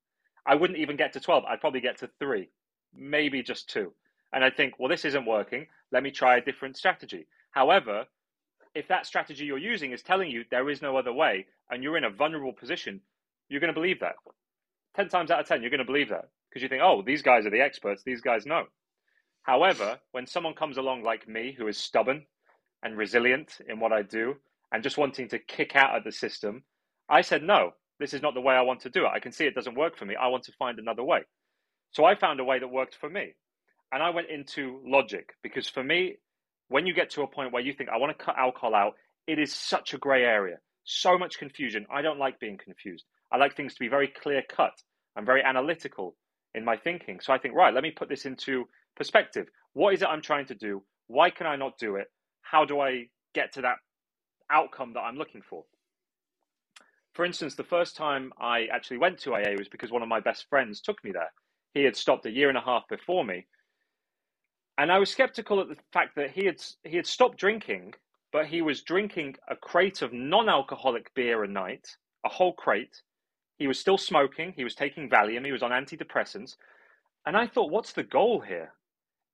[0.47, 1.45] I wouldn't even get to 12.
[1.45, 2.49] I'd probably get to three,
[2.95, 3.93] maybe just two.
[4.33, 5.67] And I think, well, this isn't working.
[5.93, 7.27] Let me try a different strategy.
[7.51, 8.07] However,
[8.75, 11.99] if that strategy you're using is telling you there is no other way and you're
[11.99, 13.03] in a vulnerable position,
[13.51, 14.15] you're going to believe that.
[14.97, 17.21] 10 times out of 10, you're going to believe that because you think, oh, these
[17.21, 18.65] guys are the experts, these guys know.
[19.45, 22.27] However, when someone comes along like me who is stubborn
[22.83, 24.35] and resilient in what I do
[24.73, 26.65] and just wanting to kick out of the system,
[27.09, 29.13] I said, no, this is not the way I want to do it.
[29.15, 30.17] I can see it doesn't work for me.
[30.17, 31.21] I want to find another way.
[31.91, 33.35] So I found a way that worked for me.
[33.93, 36.17] And I went into logic because for me,
[36.69, 38.95] when you get to a point where you think, I want to cut alcohol out,
[39.27, 41.87] it is such a gray area, so much confusion.
[41.93, 43.05] I don't like being confused.
[43.31, 44.73] I like things to be very clear cut.
[45.17, 46.17] I'm very analytical
[46.55, 47.21] in my thinking.
[47.21, 48.65] So I think, right, let me put this into
[48.97, 49.47] perspective.
[49.73, 50.83] What is it I'm trying to do?
[51.07, 52.09] Why can I not do it?
[52.43, 53.77] How do I get to that
[54.51, 55.65] outcome that I'm looking for?
[57.15, 60.21] For instance, the first time I actually went to AA was because one of my
[60.21, 61.33] best friends took me there.
[61.73, 63.47] He had stopped a year and a half before me.
[64.79, 67.95] And I was skeptical at the fact that he had he had stopped drinking,
[68.33, 73.03] but he was drinking a crate of non-alcoholic beer a night, a whole crate.
[73.59, 76.57] He was still smoking, he was taking Valium, he was on antidepressants.
[77.25, 78.73] And I thought, what's the goal here?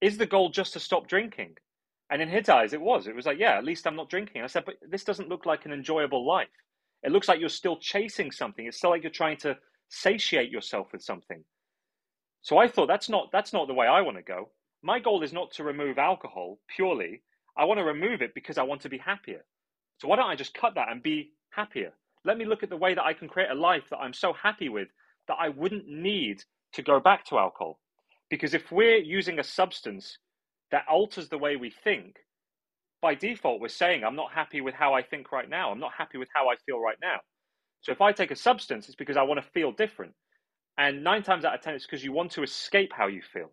[0.00, 1.56] Is the goal just to stop drinking?
[2.10, 3.06] And in his eyes, it was.
[3.06, 4.42] It was like, yeah, at least I'm not drinking.
[4.42, 6.48] I said, but this doesn't look like an enjoyable life.
[7.02, 8.66] It looks like you're still chasing something.
[8.66, 9.56] It's still like you're trying to
[9.88, 11.44] satiate yourself with something.
[12.42, 14.50] So I thought that's not that's not the way I want to go.
[14.82, 17.22] My goal is not to remove alcohol purely.
[17.56, 19.44] I want to remove it because I want to be happier.
[19.98, 21.92] So why don't I just cut that and be happier?
[22.24, 24.32] Let me look at the way that I can create a life that I'm so
[24.32, 24.88] happy with
[25.28, 27.78] that I wouldn't need to go back to alcohol.
[28.30, 30.18] Because if we're using a substance
[30.70, 32.16] that alters the way we think,
[33.02, 35.70] by default, we're saying, I'm not happy with how I think right now.
[35.70, 37.16] I'm not happy with how I feel right now.
[37.80, 40.12] So if I take a substance, it's because I want to feel different.
[40.78, 43.50] And nine times out of 10, it's because you want to escape how you feel.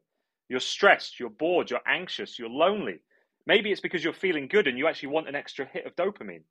[0.50, 3.00] You're stressed, you're bored, you're anxious, you're lonely.
[3.46, 6.44] Maybe it's because you're feeling good and you actually want an extra hit of dopamine.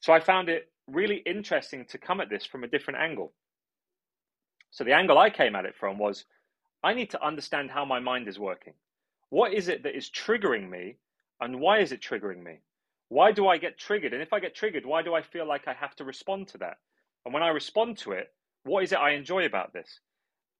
[0.00, 3.32] So I found it really interesting to come at this from a different angle.
[4.70, 6.24] So the angle I came at it from was
[6.82, 8.74] I need to understand how my mind is working.
[9.28, 10.96] What is it that is triggering me
[11.40, 12.60] and why is it triggering me?
[13.08, 14.12] Why do I get triggered?
[14.12, 16.58] And if I get triggered, why do I feel like I have to respond to
[16.58, 16.78] that?
[17.24, 18.32] And when I respond to it,
[18.64, 20.00] what is it I enjoy about this?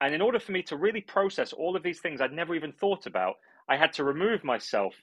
[0.00, 2.72] And in order for me to really process all of these things I'd never even
[2.72, 3.37] thought about,
[3.68, 4.94] I had to remove myself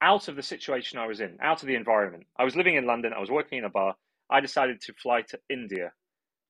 [0.00, 2.26] out of the situation I was in, out of the environment.
[2.36, 3.94] I was living in London, I was working in a bar.
[4.28, 5.92] I decided to fly to India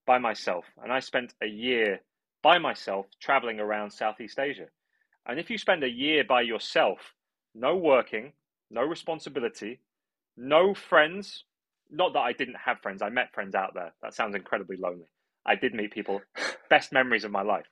[0.06, 2.00] by myself, and I spent a year
[2.42, 4.66] by myself traveling around Southeast Asia.
[5.26, 7.14] And if you spend a year by yourself,
[7.54, 8.32] no working,
[8.70, 9.80] no responsibility,
[10.36, 11.44] no friends.
[11.90, 13.92] Not that I didn't have friends, I met friends out there.
[14.02, 15.10] That sounds incredibly lonely.
[15.44, 16.20] I did meet people,
[16.70, 17.66] best memories of my life.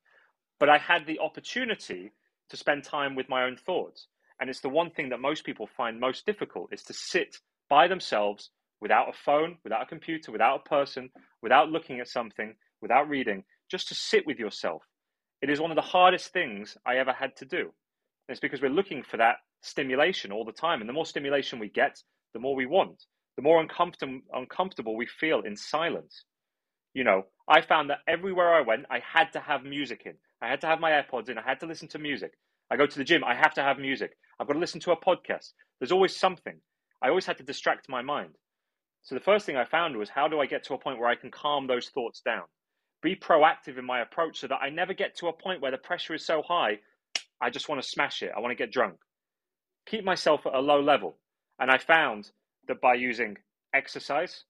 [0.59, 2.13] But I had the opportunity
[2.51, 4.07] to spend time with my own thoughts.
[4.41, 7.89] And it's the one thing that most people find most difficult is to sit by
[7.89, 11.11] themselves without a phone, without a computer, without a person,
[11.43, 14.83] without looking at something, without reading, just to sit with yourself.
[15.43, 17.61] It is one of the hardest things I ever had to do.
[17.61, 20.81] And it's because we're looking for that stimulation all the time.
[20.81, 22.03] And the more stimulation we get,
[22.35, 23.03] the more we want,
[23.37, 26.25] the more uncomfortable, uncomfortable we feel in silence.
[26.95, 30.15] You know, I found that everywhere I went, I had to have music in.
[30.43, 31.39] I had to have my AirPods in.
[31.39, 32.33] I had to listen to music.
[32.71, 34.13] I go to the gym, I have to have music.
[34.39, 35.53] I've got to listen to a podcast.
[35.81, 36.61] There's always something.
[37.03, 38.37] I always had to distract my mind.
[39.03, 41.09] So the first thing I found was how do I get to a point where
[41.09, 42.45] I can calm those thoughts down?
[43.03, 45.79] Be proactive in my approach so that I never get to a point where the
[45.79, 46.81] pressure is so high,
[47.41, 48.33] I just want to smash it.
[48.37, 48.97] I want to get drunk
[49.87, 51.17] keep myself at a low level.
[51.59, 52.31] And I found
[52.69, 53.37] that by using
[53.75, 54.45] exercise,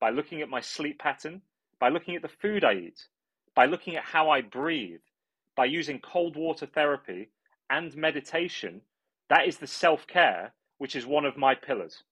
[0.00, 1.42] by looking at my sleep pattern,
[1.80, 3.06] by looking at the food I eat,
[3.54, 5.00] by looking at how I breathe,
[5.56, 7.30] by using cold water therapy
[7.68, 8.80] and meditation,
[9.28, 12.02] that is the self care, which is one of my pillars.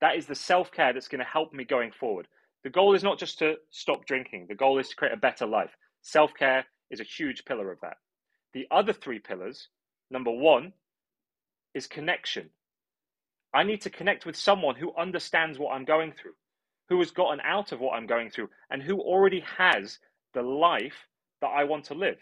[0.00, 2.26] That is the self care that's going to help me going forward.
[2.62, 5.46] The goal is not just to stop drinking, the goal is to create a better
[5.46, 5.70] life.
[6.02, 7.96] Self care is a huge pillar of that.
[8.52, 9.68] The other three pillars
[10.10, 10.72] number one
[11.74, 12.50] is connection.
[13.54, 16.34] I need to connect with someone who understands what I'm going through,
[16.88, 19.98] who has gotten out of what I'm going through, and who already has
[20.34, 21.06] the life
[21.40, 22.18] that I want to live.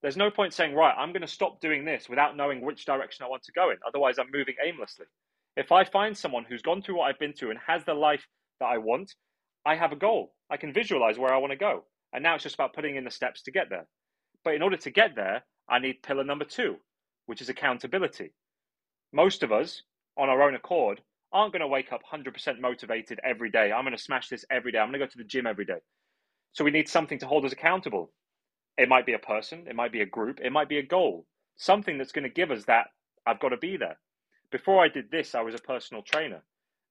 [0.00, 3.24] There's no point saying, right, I'm going to stop doing this without knowing which direction
[3.24, 3.76] I want to go in.
[3.86, 5.06] Otherwise, I'm moving aimlessly.
[5.56, 8.26] If I find someone who's gone through what I've been through and has the life
[8.58, 9.14] that I want,
[9.64, 10.32] I have a goal.
[10.50, 11.84] I can visualize where I want to go.
[12.12, 13.86] And now it's just about putting in the steps to get there.
[14.44, 16.76] But in order to get there, I need pillar number two,
[17.26, 18.32] which is accountability.
[19.12, 19.82] Most of us,
[20.16, 21.00] on our own accord,
[21.32, 23.72] aren't going to wake up 100% motivated every day.
[23.72, 24.78] I'm going to smash this every day.
[24.78, 25.80] I'm going to go to the gym every day.
[26.52, 28.12] So we need something to hold us accountable.
[28.76, 31.26] It might be a person, it might be a group, it might be a goal,
[31.56, 32.88] something that's going to give us that
[33.26, 33.98] I've got to be there.
[34.50, 36.42] Before I did this, I was a personal trainer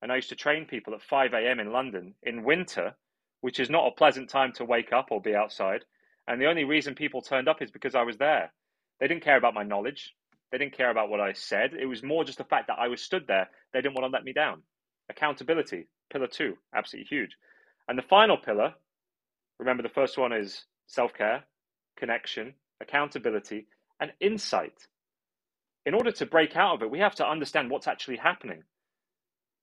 [0.02, 1.60] and I used to train people at 5 a.m.
[1.60, 2.96] in London in winter,
[3.42, 5.86] which is not a pleasant time to wake up or be outside.
[6.28, 8.52] And the only reason people turned up is because I was there.
[9.00, 10.16] They didn't care about my knowledge.
[10.52, 11.74] They didn't care about what I said.
[11.74, 13.50] It was more just the fact that I was stood there.
[13.74, 14.64] They didn't want to let me down.
[15.10, 17.32] Accountability, pillar two, absolutely huge.
[17.88, 18.74] And the final pillar,
[19.60, 21.44] remember the first one is self care,
[21.98, 23.68] connection, accountability,
[24.00, 24.88] and insight.
[25.86, 28.64] In order to break out of it, we have to understand what's actually happening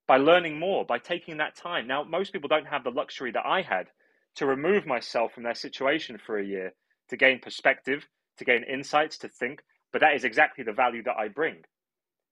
[0.08, 1.86] by learning more, by taking that time.
[1.86, 3.88] Now, most people don't have the luxury that I had
[4.36, 6.72] to remove myself from their situation for a year
[7.10, 9.62] to gain perspective, to gain insights, to think.
[9.92, 11.58] But that is exactly the value that I bring,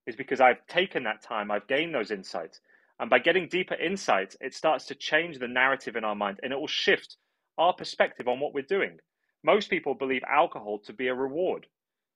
[0.07, 2.61] is because I've taken that time, I've gained those insights.
[2.99, 6.53] And by getting deeper insights, it starts to change the narrative in our mind and
[6.53, 7.17] it will shift
[7.59, 8.99] our perspective on what we're doing.
[9.45, 11.67] Most people believe alcohol to be a reward.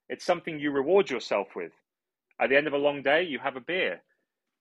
[0.09, 1.73] It's something you reward yourself with.
[2.41, 4.03] At the end of a long day, you have a beer.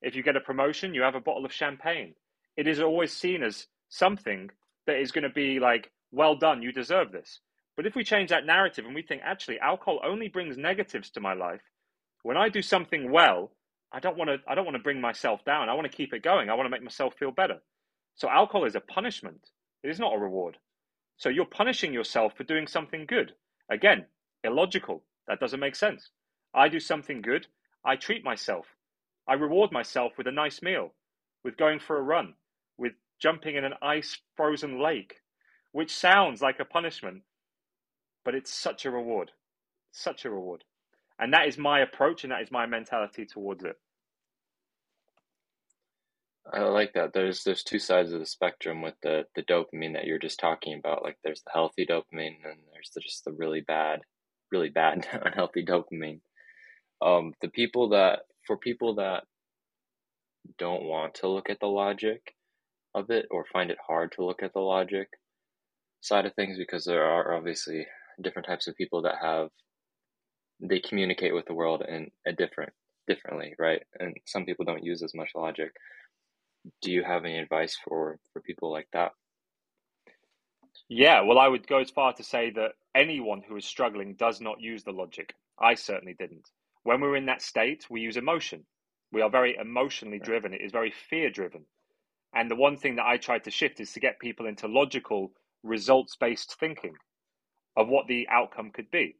[0.01, 2.15] If you get a promotion, you have a bottle of champagne.
[2.55, 4.49] It is always seen as something
[4.87, 7.39] that is going to be like, well done, you deserve this.
[7.75, 11.21] But if we change that narrative and we think, actually, alcohol only brings negatives to
[11.21, 11.61] my life,
[12.23, 13.51] when I do something well,
[13.91, 15.69] I don't want to I don't want to bring myself down.
[15.69, 16.49] I want to keep it going.
[16.49, 17.59] I want to make myself feel better.
[18.15, 19.49] So alcohol is a punishment.
[19.83, 20.57] It is not a reward.
[21.17, 23.33] So you're punishing yourself for doing something good.
[23.71, 24.05] Again,
[24.43, 25.03] illogical.
[25.27, 26.09] That doesn't make sense.
[26.53, 27.47] I do something good,
[27.85, 28.65] I treat myself.
[29.29, 30.91] I reward myself with a nice meal,
[31.43, 32.33] with going for a run,
[32.79, 35.17] with jumping in an ice frozen lake,
[35.71, 37.21] which sounds like a punishment,
[38.25, 39.31] but it's such a reward.
[39.91, 40.63] Such a reward.
[41.19, 43.77] And that is my approach and that is my mentality towards it.
[46.51, 47.13] I like that.
[47.13, 50.79] There's there's two sides of the spectrum with the the dopamine that you're just talking
[50.79, 51.03] about.
[51.03, 53.99] Like there's the healthy dopamine and there's the, just the really bad,
[54.51, 56.21] really bad unhealthy dopamine.
[56.99, 59.25] Um, the people that for people that
[60.57, 62.33] don't want to look at the logic
[62.95, 65.07] of it or find it hard to look at the logic
[66.01, 67.85] side of things because there are obviously
[68.19, 69.49] different types of people that have
[70.59, 72.73] they communicate with the world in a different
[73.07, 73.83] differently right?
[73.99, 75.69] And some people don't use as much logic.
[76.81, 79.11] Do you have any advice for for people like that?
[80.89, 84.41] Yeah well i would go as far to say that anyone who is struggling does
[84.41, 85.35] not use the logic.
[85.59, 86.49] I certainly didn't
[86.83, 88.65] when we're in that state, we use emotion.
[89.11, 90.53] We are very emotionally driven.
[90.53, 91.65] It is very fear driven.
[92.33, 95.31] And the one thing that I try to shift is to get people into logical,
[95.63, 96.95] results based thinking
[97.75, 99.15] of what the outcome could be.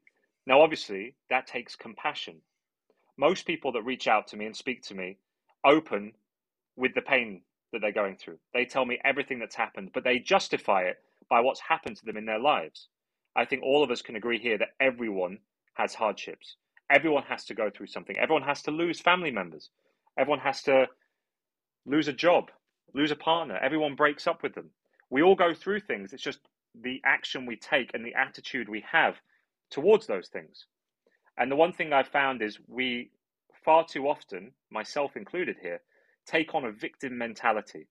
[0.46, 2.40] Now, obviously, that takes compassion.
[3.16, 5.18] Most people that reach out to me and speak to me
[5.64, 6.12] open
[6.76, 7.42] with the pain
[7.72, 8.38] that they're going through.
[8.54, 10.96] They tell me everything that's happened, but they justify it
[11.28, 12.88] by what's happened to them in their lives.
[13.36, 15.38] I think all of us can agree here that everyone
[15.74, 16.56] has hardships.
[16.90, 18.16] Everyone has to go through something.
[18.18, 19.70] Everyone has to lose family members.
[20.18, 20.88] Everyone has to
[21.86, 22.50] lose a job,
[22.94, 23.56] lose a partner.
[23.56, 24.70] Everyone breaks up with them.
[25.08, 26.12] We all go through things.
[26.12, 26.40] It's just
[26.80, 29.16] the action we take and the attitude we have
[29.70, 30.66] towards those things.
[31.38, 33.10] And the one thing I've found is we
[33.64, 35.80] far too often, myself included here,
[36.26, 37.86] take on a victim mentality.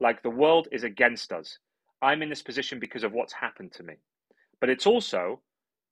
[0.00, 1.58] Like the world is against us.
[2.02, 3.94] I'm in this position because of what's happened to me.
[4.60, 5.40] But it's also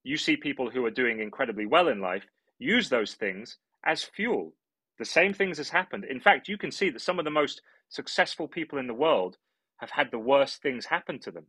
[0.03, 2.25] you see people who are doing incredibly well in life
[2.57, 4.53] use those things as fuel.
[4.97, 6.05] The same things has happened.
[6.05, 9.37] In fact, you can see that some of the most successful people in the world
[9.77, 11.45] have had the worst things happen to them.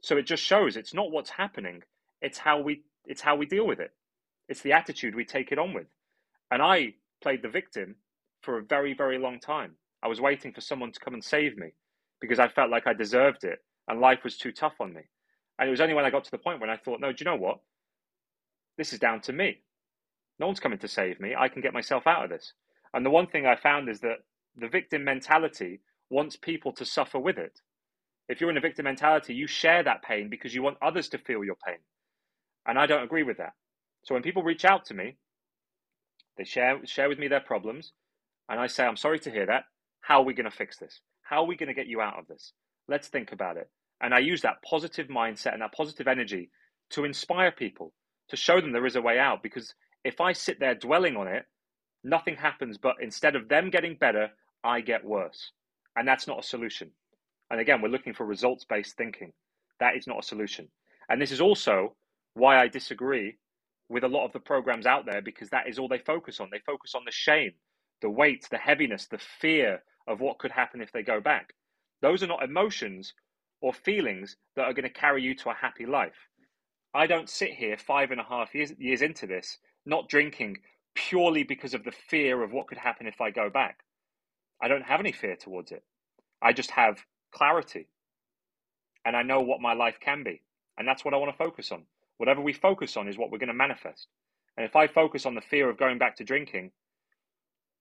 [0.00, 1.82] So it just shows it's not what's happening,
[2.20, 3.92] it's how we it's how we deal with it.
[4.48, 5.86] It's the attitude we take it on with.
[6.50, 7.96] And I played the victim
[8.42, 9.72] for a very, very long time.
[10.02, 11.72] I was waiting for someone to come and save me
[12.20, 15.02] because I felt like I deserved it and life was too tough on me.
[15.58, 17.16] And it was only when I got to the point when I thought, no, do
[17.20, 17.60] you know what?
[18.76, 19.58] This is down to me.
[20.38, 21.34] No one's coming to save me.
[21.38, 22.52] I can get myself out of this.
[22.92, 24.18] And the one thing I found is that
[24.56, 25.80] the victim mentality
[26.10, 27.60] wants people to suffer with it.
[28.28, 31.18] If you're in a victim mentality, you share that pain because you want others to
[31.18, 31.78] feel your pain.
[32.66, 33.52] And I don't agree with that.
[34.02, 35.16] So when people reach out to me,
[36.36, 37.92] they share share with me their problems,
[38.48, 39.64] and I say, I'm sorry to hear that.
[40.00, 41.00] How are we going to fix this?
[41.22, 42.52] How are we going to get you out of this?
[42.88, 43.70] Let's think about it.
[44.04, 46.50] And I use that positive mindset and that positive energy
[46.90, 47.94] to inspire people,
[48.28, 49.42] to show them there is a way out.
[49.42, 49.74] Because
[50.04, 51.46] if I sit there dwelling on it,
[52.04, 54.28] nothing happens, but instead of them getting better,
[54.62, 55.52] I get worse.
[55.96, 56.90] And that's not a solution.
[57.50, 59.32] And again, we're looking for results based thinking.
[59.80, 60.68] That is not a solution.
[61.08, 61.96] And this is also
[62.34, 63.38] why I disagree
[63.88, 66.50] with a lot of the programs out there because that is all they focus on.
[66.52, 67.52] They focus on the shame,
[68.02, 71.54] the weight, the heaviness, the fear of what could happen if they go back.
[72.02, 73.14] Those are not emotions
[73.64, 76.28] or feelings that are going to carry you to a happy life.
[76.92, 79.56] I don't sit here five and a half years, years into this
[79.86, 80.58] not drinking
[80.94, 83.78] purely because of the fear of what could happen if I go back.
[84.62, 85.82] I don't have any fear towards it.
[86.42, 86.98] I just have
[87.32, 87.88] clarity.
[89.06, 90.42] And I know what my life can be.
[90.76, 91.84] And that's what I want to focus on.
[92.18, 94.08] Whatever we focus on is what we're going to manifest.
[94.58, 96.72] And if I focus on the fear of going back to drinking,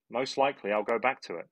[0.10, 1.50] most likely I'll go back to it.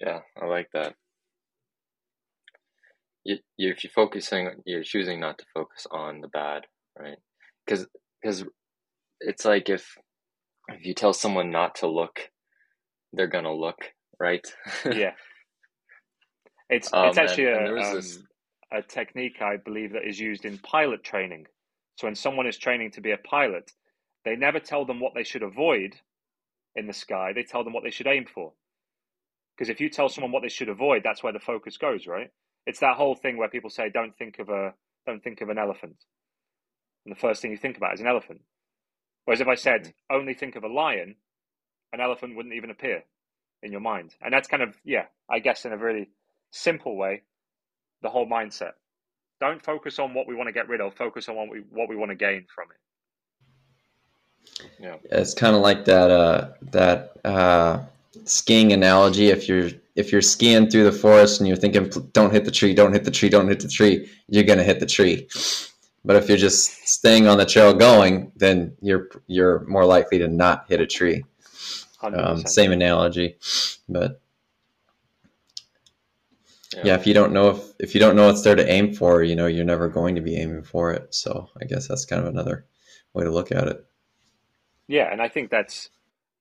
[0.00, 0.94] Yeah, I like that.
[3.24, 6.64] You, you, if you're focusing, you're choosing not to focus on the bad,
[6.98, 7.18] right?
[7.66, 7.86] Because
[8.22, 8.44] because
[9.20, 9.96] it's like if
[10.68, 12.30] if you tell someone not to look,
[13.12, 13.78] they're gonna look,
[14.20, 14.46] right?
[14.92, 15.12] yeah.
[16.68, 18.18] It's Um, it's actually a, um, this-
[18.72, 21.46] a technique I believe that is used in pilot training.
[21.98, 23.70] So when someone is training to be a pilot,
[24.24, 25.94] they never tell them what they should avoid
[26.76, 27.32] in the sky.
[27.34, 28.52] They tell them what they should aim for.
[29.56, 32.30] Because if you tell someone what they should avoid, that's where the focus goes, right?
[32.66, 34.74] It's that whole thing where people say, "Don't think of a
[35.06, 35.96] don't think of an elephant,"
[37.04, 38.42] and the first thing you think about is an elephant.
[39.24, 39.94] Whereas if I said.
[40.10, 41.16] "Only think of a lion,"
[41.92, 43.04] an elephant wouldn't even appear
[43.62, 44.14] in your mind.
[44.22, 46.08] And that's kind of, yeah, I guess in a really
[46.50, 47.22] simple way,
[48.02, 48.72] the whole mindset.
[49.40, 51.88] Don't focus on what we want to get rid of, focus on what we what
[51.88, 52.78] we want to gain from it.
[54.78, 54.96] Yeah.
[55.10, 57.82] It's kind of like that uh, that uh,
[58.24, 59.28] skiing analogy.
[59.28, 62.74] If you're if you're skiing through the forest and you're thinking, "Don't hit the tree,
[62.74, 65.28] don't hit the tree, don't hit the tree," you're gonna hit the tree.
[66.04, 70.28] But if you're just staying on the trail going, then you're you're more likely to
[70.28, 71.24] not hit a tree.
[72.02, 73.36] Um, same analogy,
[73.88, 74.20] but
[76.84, 79.22] yeah, if you don't know if if you don't know what's there to aim for,
[79.22, 81.14] you know, you're never going to be aiming for it.
[81.14, 82.66] So I guess that's kind of another
[83.12, 83.84] way to look at it.
[84.88, 85.90] Yeah, and I think that's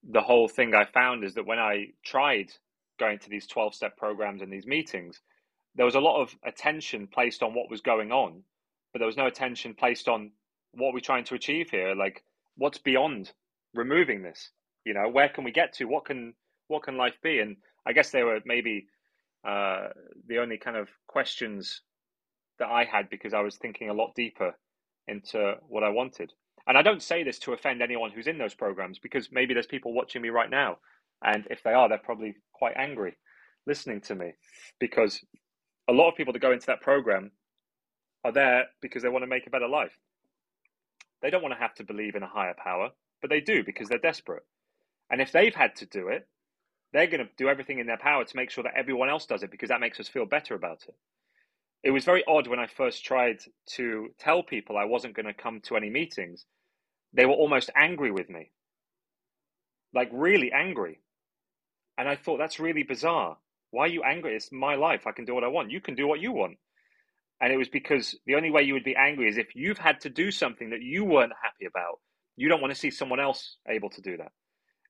[0.10, 2.52] the whole thing I found is that when I tried
[3.00, 5.20] going to these 12 step programs and these meetings,
[5.76, 8.44] there was a lot of attention placed on what was going on,
[8.94, 10.32] but there was no attention placed on
[10.74, 11.96] what we're trying to achieve here.
[11.96, 12.24] Like,
[12.56, 13.32] what's beyond
[13.74, 14.52] removing this?
[14.86, 15.86] You know, where can we get to?
[15.86, 16.34] What can
[16.68, 17.40] what can life be?
[17.40, 18.88] And I guess they were maybe
[19.48, 19.90] uh,
[20.28, 21.82] the only kind of questions
[22.60, 24.54] that I had because I was thinking a lot deeper
[25.08, 26.32] into what I wanted.
[26.68, 29.68] And I don't say this to offend anyone who's in those programs because maybe there's
[29.68, 30.78] people watching me right now.
[31.24, 33.16] And if they are, they're probably quite angry
[33.68, 34.34] listening to me
[34.80, 35.20] because
[35.88, 37.32] a lot of people that go into that program
[38.24, 39.98] are there because they want to make a better life.
[41.22, 42.90] They don't want to have to believe in a higher power,
[43.22, 44.44] but they do because they're desperate.
[45.10, 46.28] And if they've had to do it,
[46.94, 49.44] they're going to do everything in their power to make sure that everyone else does
[49.44, 50.96] it because that makes us feel better about it.
[51.84, 53.40] It was very odd when I first tried
[53.76, 56.46] to tell people I wasn't going to come to any meetings.
[57.16, 58.52] They were almost angry with me,
[59.94, 61.00] like really angry.
[61.98, 63.38] And I thought, that's really bizarre.
[63.72, 64.36] Why are you angry?
[64.36, 65.08] It's my life.
[65.08, 65.72] I can do what I want.
[65.72, 66.58] You can do what you want.
[67.42, 70.02] And it was because the only way you would be angry is if you've had
[70.02, 72.00] to do something that you weren't happy about.
[72.38, 74.32] You don't want to see someone else able to do that.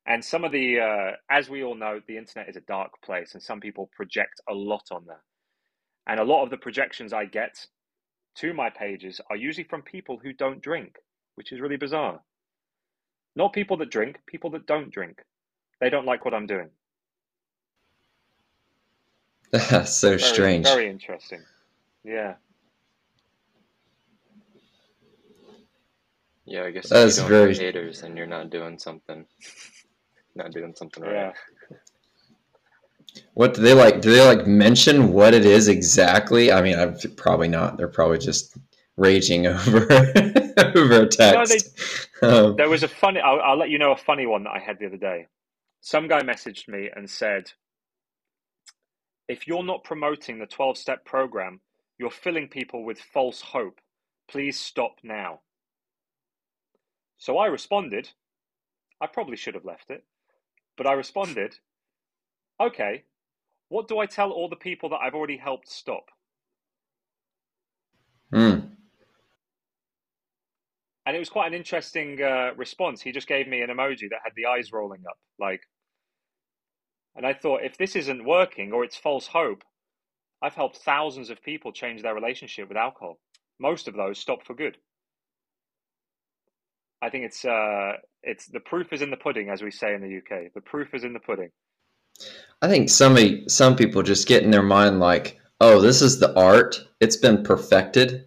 [0.07, 3.33] And some of the, uh, as we all know, the internet is a dark place,
[3.33, 5.23] and some people project a lot on there.
[6.07, 7.65] And a lot of the projections I get
[8.37, 10.95] to my pages are usually from people who don't drink,
[11.35, 12.19] which is really bizarre.
[13.35, 15.21] Not people that drink, people that don't drink.
[15.81, 16.69] They don't like what I'm doing.
[19.85, 20.65] so Very, strange.
[20.65, 21.41] Very interesting.
[22.03, 22.35] Yeah.
[26.45, 29.25] Yeah, I guess That if you don't very- have haters and you're not doing something,
[30.35, 31.13] not doing something right.
[31.13, 31.31] Yeah.
[33.33, 34.01] What do they like?
[34.01, 36.51] Do they like mention what it is exactly?
[36.51, 37.77] I mean, I've probably not.
[37.77, 38.57] They're probably just
[38.97, 39.87] raging over
[40.75, 41.31] over a text.
[41.31, 41.63] No, they,
[42.21, 43.21] um, there was a funny.
[43.21, 45.27] I'll, I'll let you know a funny one that I had the other day.
[45.81, 47.51] Some guy messaged me and said,
[49.27, 51.61] "If you're not promoting the twelve step program,
[51.99, 53.81] you're filling people with false hope.
[54.29, 55.41] Please stop now."
[57.17, 58.09] So I responded.
[59.01, 60.05] I probably should have left it,
[60.77, 61.55] but I responded,
[62.61, 63.05] "Okay,
[63.69, 66.05] what do I tell all the people that I've already helped stop?"
[68.33, 68.64] Mm.
[71.15, 73.01] And it was quite an interesting uh, response.
[73.01, 75.61] He just gave me an emoji that had the eyes rolling up, like.
[77.15, 79.63] And I thought, if this isn't working or it's false hope,
[80.41, 83.17] I've helped thousands of people change their relationship with alcohol.
[83.61, 84.75] Most of those stop for good.
[87.01, 90.01] I think it's uh, it's the proof is in the pudding, as we say in
[90.01, 90.53] the UK.
[90.53, 91.51] The proof is in the pudding.
[92.61, 96.37] I think some some people just get in their mind like, oh, this is the
[96.37, 96.77] art.
[96.99, 98.25] It's been perfected,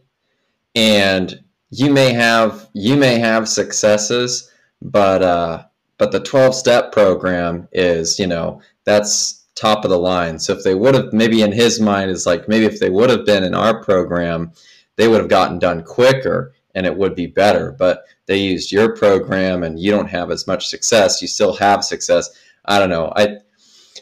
[0.75, 1.39] and
[1.71, 4.51] you may have you may have successes,
[4.83, 5.65] but uh,
[5.99, 10.39] but the twelve step program is you know that's top of the line.
[10.39, 13.11] So if they would have maybe in his mind is like maybe if they would
[13.11, 14.53] have been in our program,
[14.97, 17.73] they would have gotten done quicker and it would be better.
[17.73, 21.21] But they used your program and you don't have as much success.
[21.21, 22.31] You still have success.
[22.67, 23.13] I don't know.
[23.17, 23.39] I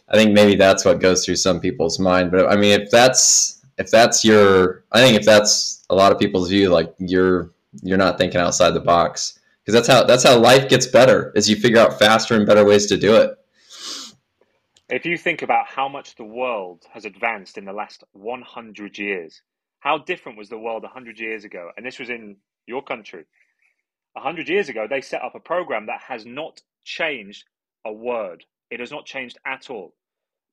[0.09, 2.31] I think maybe that's what goes through some people's mind.
[2.31, 6.19] But I mean, if that's if that's your, I think if that's a lot of
[6.19, 7.51] people's view, like you're
[7.83, 11.51] you're not thinking outside the box because that's how that's how life gets better is
[11.51, 13.37] you figure out faster and better ways to do it.
[14.89, 19.43] If you think about how much the world has advanced in the last 100 years,
[19.81, 21.71] how different was the world 100 years ago?
[21.77, 23.25] And this was in your country.
[24.13, 27.45] 100 years ago, they set up a program that has not changed
[27.85, 28.45] a word.
[28.71, 29.95] It has not changed at all.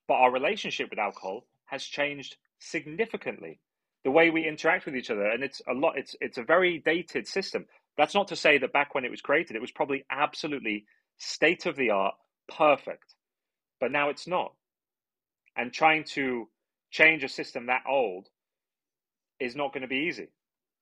[0.07, 3.59] But our relationship with alcohol has changed significantly.
[4.03, 5.97] The way we interact with each other, and it's a lot.
[5.97, 7.65] It's it's a very dated system.
[7.97, 10.85] That's not to say that back when it was created, it was probably absolutely
[11.17, 12.15] state of the art,
[12.49, 13.15] perfect.
[13.79, 14.53] But now it's not.
[15.55, 16.49] And trying to
[16.91, 18.27] change a system that old
[19.39, 20.29] is not going to be easy.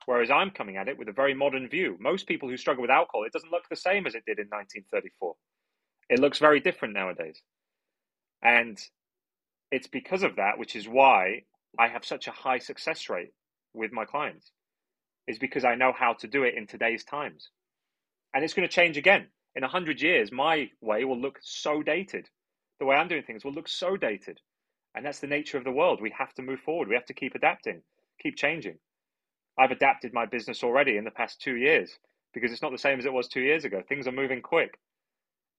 [0.06, 1.98] Whereas I'm coming at it with a very modern view.
[2.00, 4.48] Most people who struggle with alcohol, it doesn't look the same as it did in
[4.48, 5.36] 1934.
[6.10, 7.42] It looks very different nowadays.
[8.42, 8.80] And
[9.72, 11.44] it's because of that, which is why
[11.80, 13.34] I have such a high success rate
[13.74, 14.52] with my clients,
[15.28, 17.50] is because I know how to do it in today's times.
[18.34, 19.28] And it's going to change again.
[19.56, 22.30] In 100 years, my way will look so dated.
[22.80, 24.40] The way I'm doing things will look so dated.
[24.96, 26.02] And that's the nature of the world.
[26.02, 26.88] We have to move forward.
[26.88, 27.82] We have to keep adapting,
[28.22, 28.78] keep changing.
[29.58, 31.98] I've adapted my business already in the past two years
[32.34, 33.82] because it's not the same as it was two years ago.
[33.88, 34.80] Things are moving quick.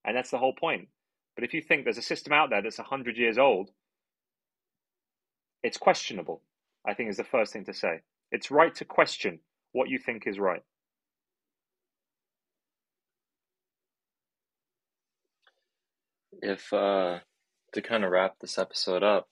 [0.04, 0.88] And that's the whole point.
[1.34, 3.70] But if you think there's a system out there that's 100 years old,
[5.62, 6.42] it's questionable,
[6.86, 8.00] I think is the first thing to say.
[8.30, 9.40] It's right to question
[9.72, 10.62] what you think is right.
[16.40, 17.18] If, uh,
[17.72, 19.28] to kind of wrap this episode up,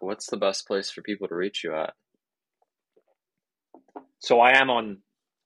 [0.00, 1.94] what's the best place for people to reach you at?
[4.18, 4.98] So I am on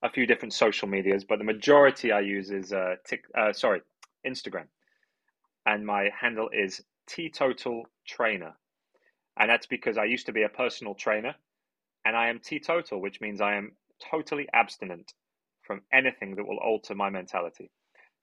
[0.02, 3.82] a few different social medias, but the majority I use is uh, tick, uh, sorry,
[4.26, 4.66] Instagram,
[5.66, 8.54] and my handle is teetotal trainer,
[9.38, 11.34] and that's because I used to be a personal trainer,
[12.04, 13.72] and I am teetotal, which means I am
[14.10, 15.12] totally abstinent
[15.62, 17.70] from anything that will alter my mentality.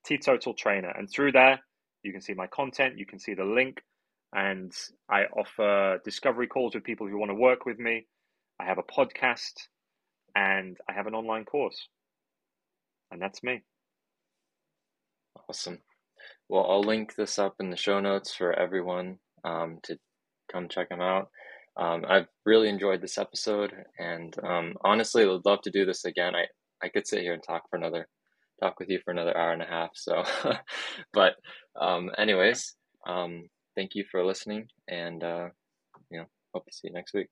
[0.04, 1.60] Teetotal trainer, and through there
[2.02, 3.82] you can see my content, you can see the link,
[4.34, 4.72] and
[5.08, 8.06] I offer discovery calls with people who want to work with me.
[8.58, 9.54] I have a podcast,
[10.34, 11.88] and I have an online course,
[13.10, 13.62] and that's me.
[15.48, 15.78] Awesome.
[16.48, 19.98] Well, I'll link this up in the show notes for everyone um, to
[20.50, 21.28] come check them out.
[21.76, 26.34] Um, I've really enjoyed this episode, and um, honestly, would love to do this again.
[26.34, 26.46] I,
[26.82, 28.08] I could sit here and talk for another
[28.60, 29.90] talk with you for another hour and a half.
[29.94, 30.22] So,
[31.12, 31.34] but
[31.80, 32.74] um, anyways,
[33.06, 35.48] um, thank you for listening, and uh,
[36.10, 37.28] you know, hope to see you next week.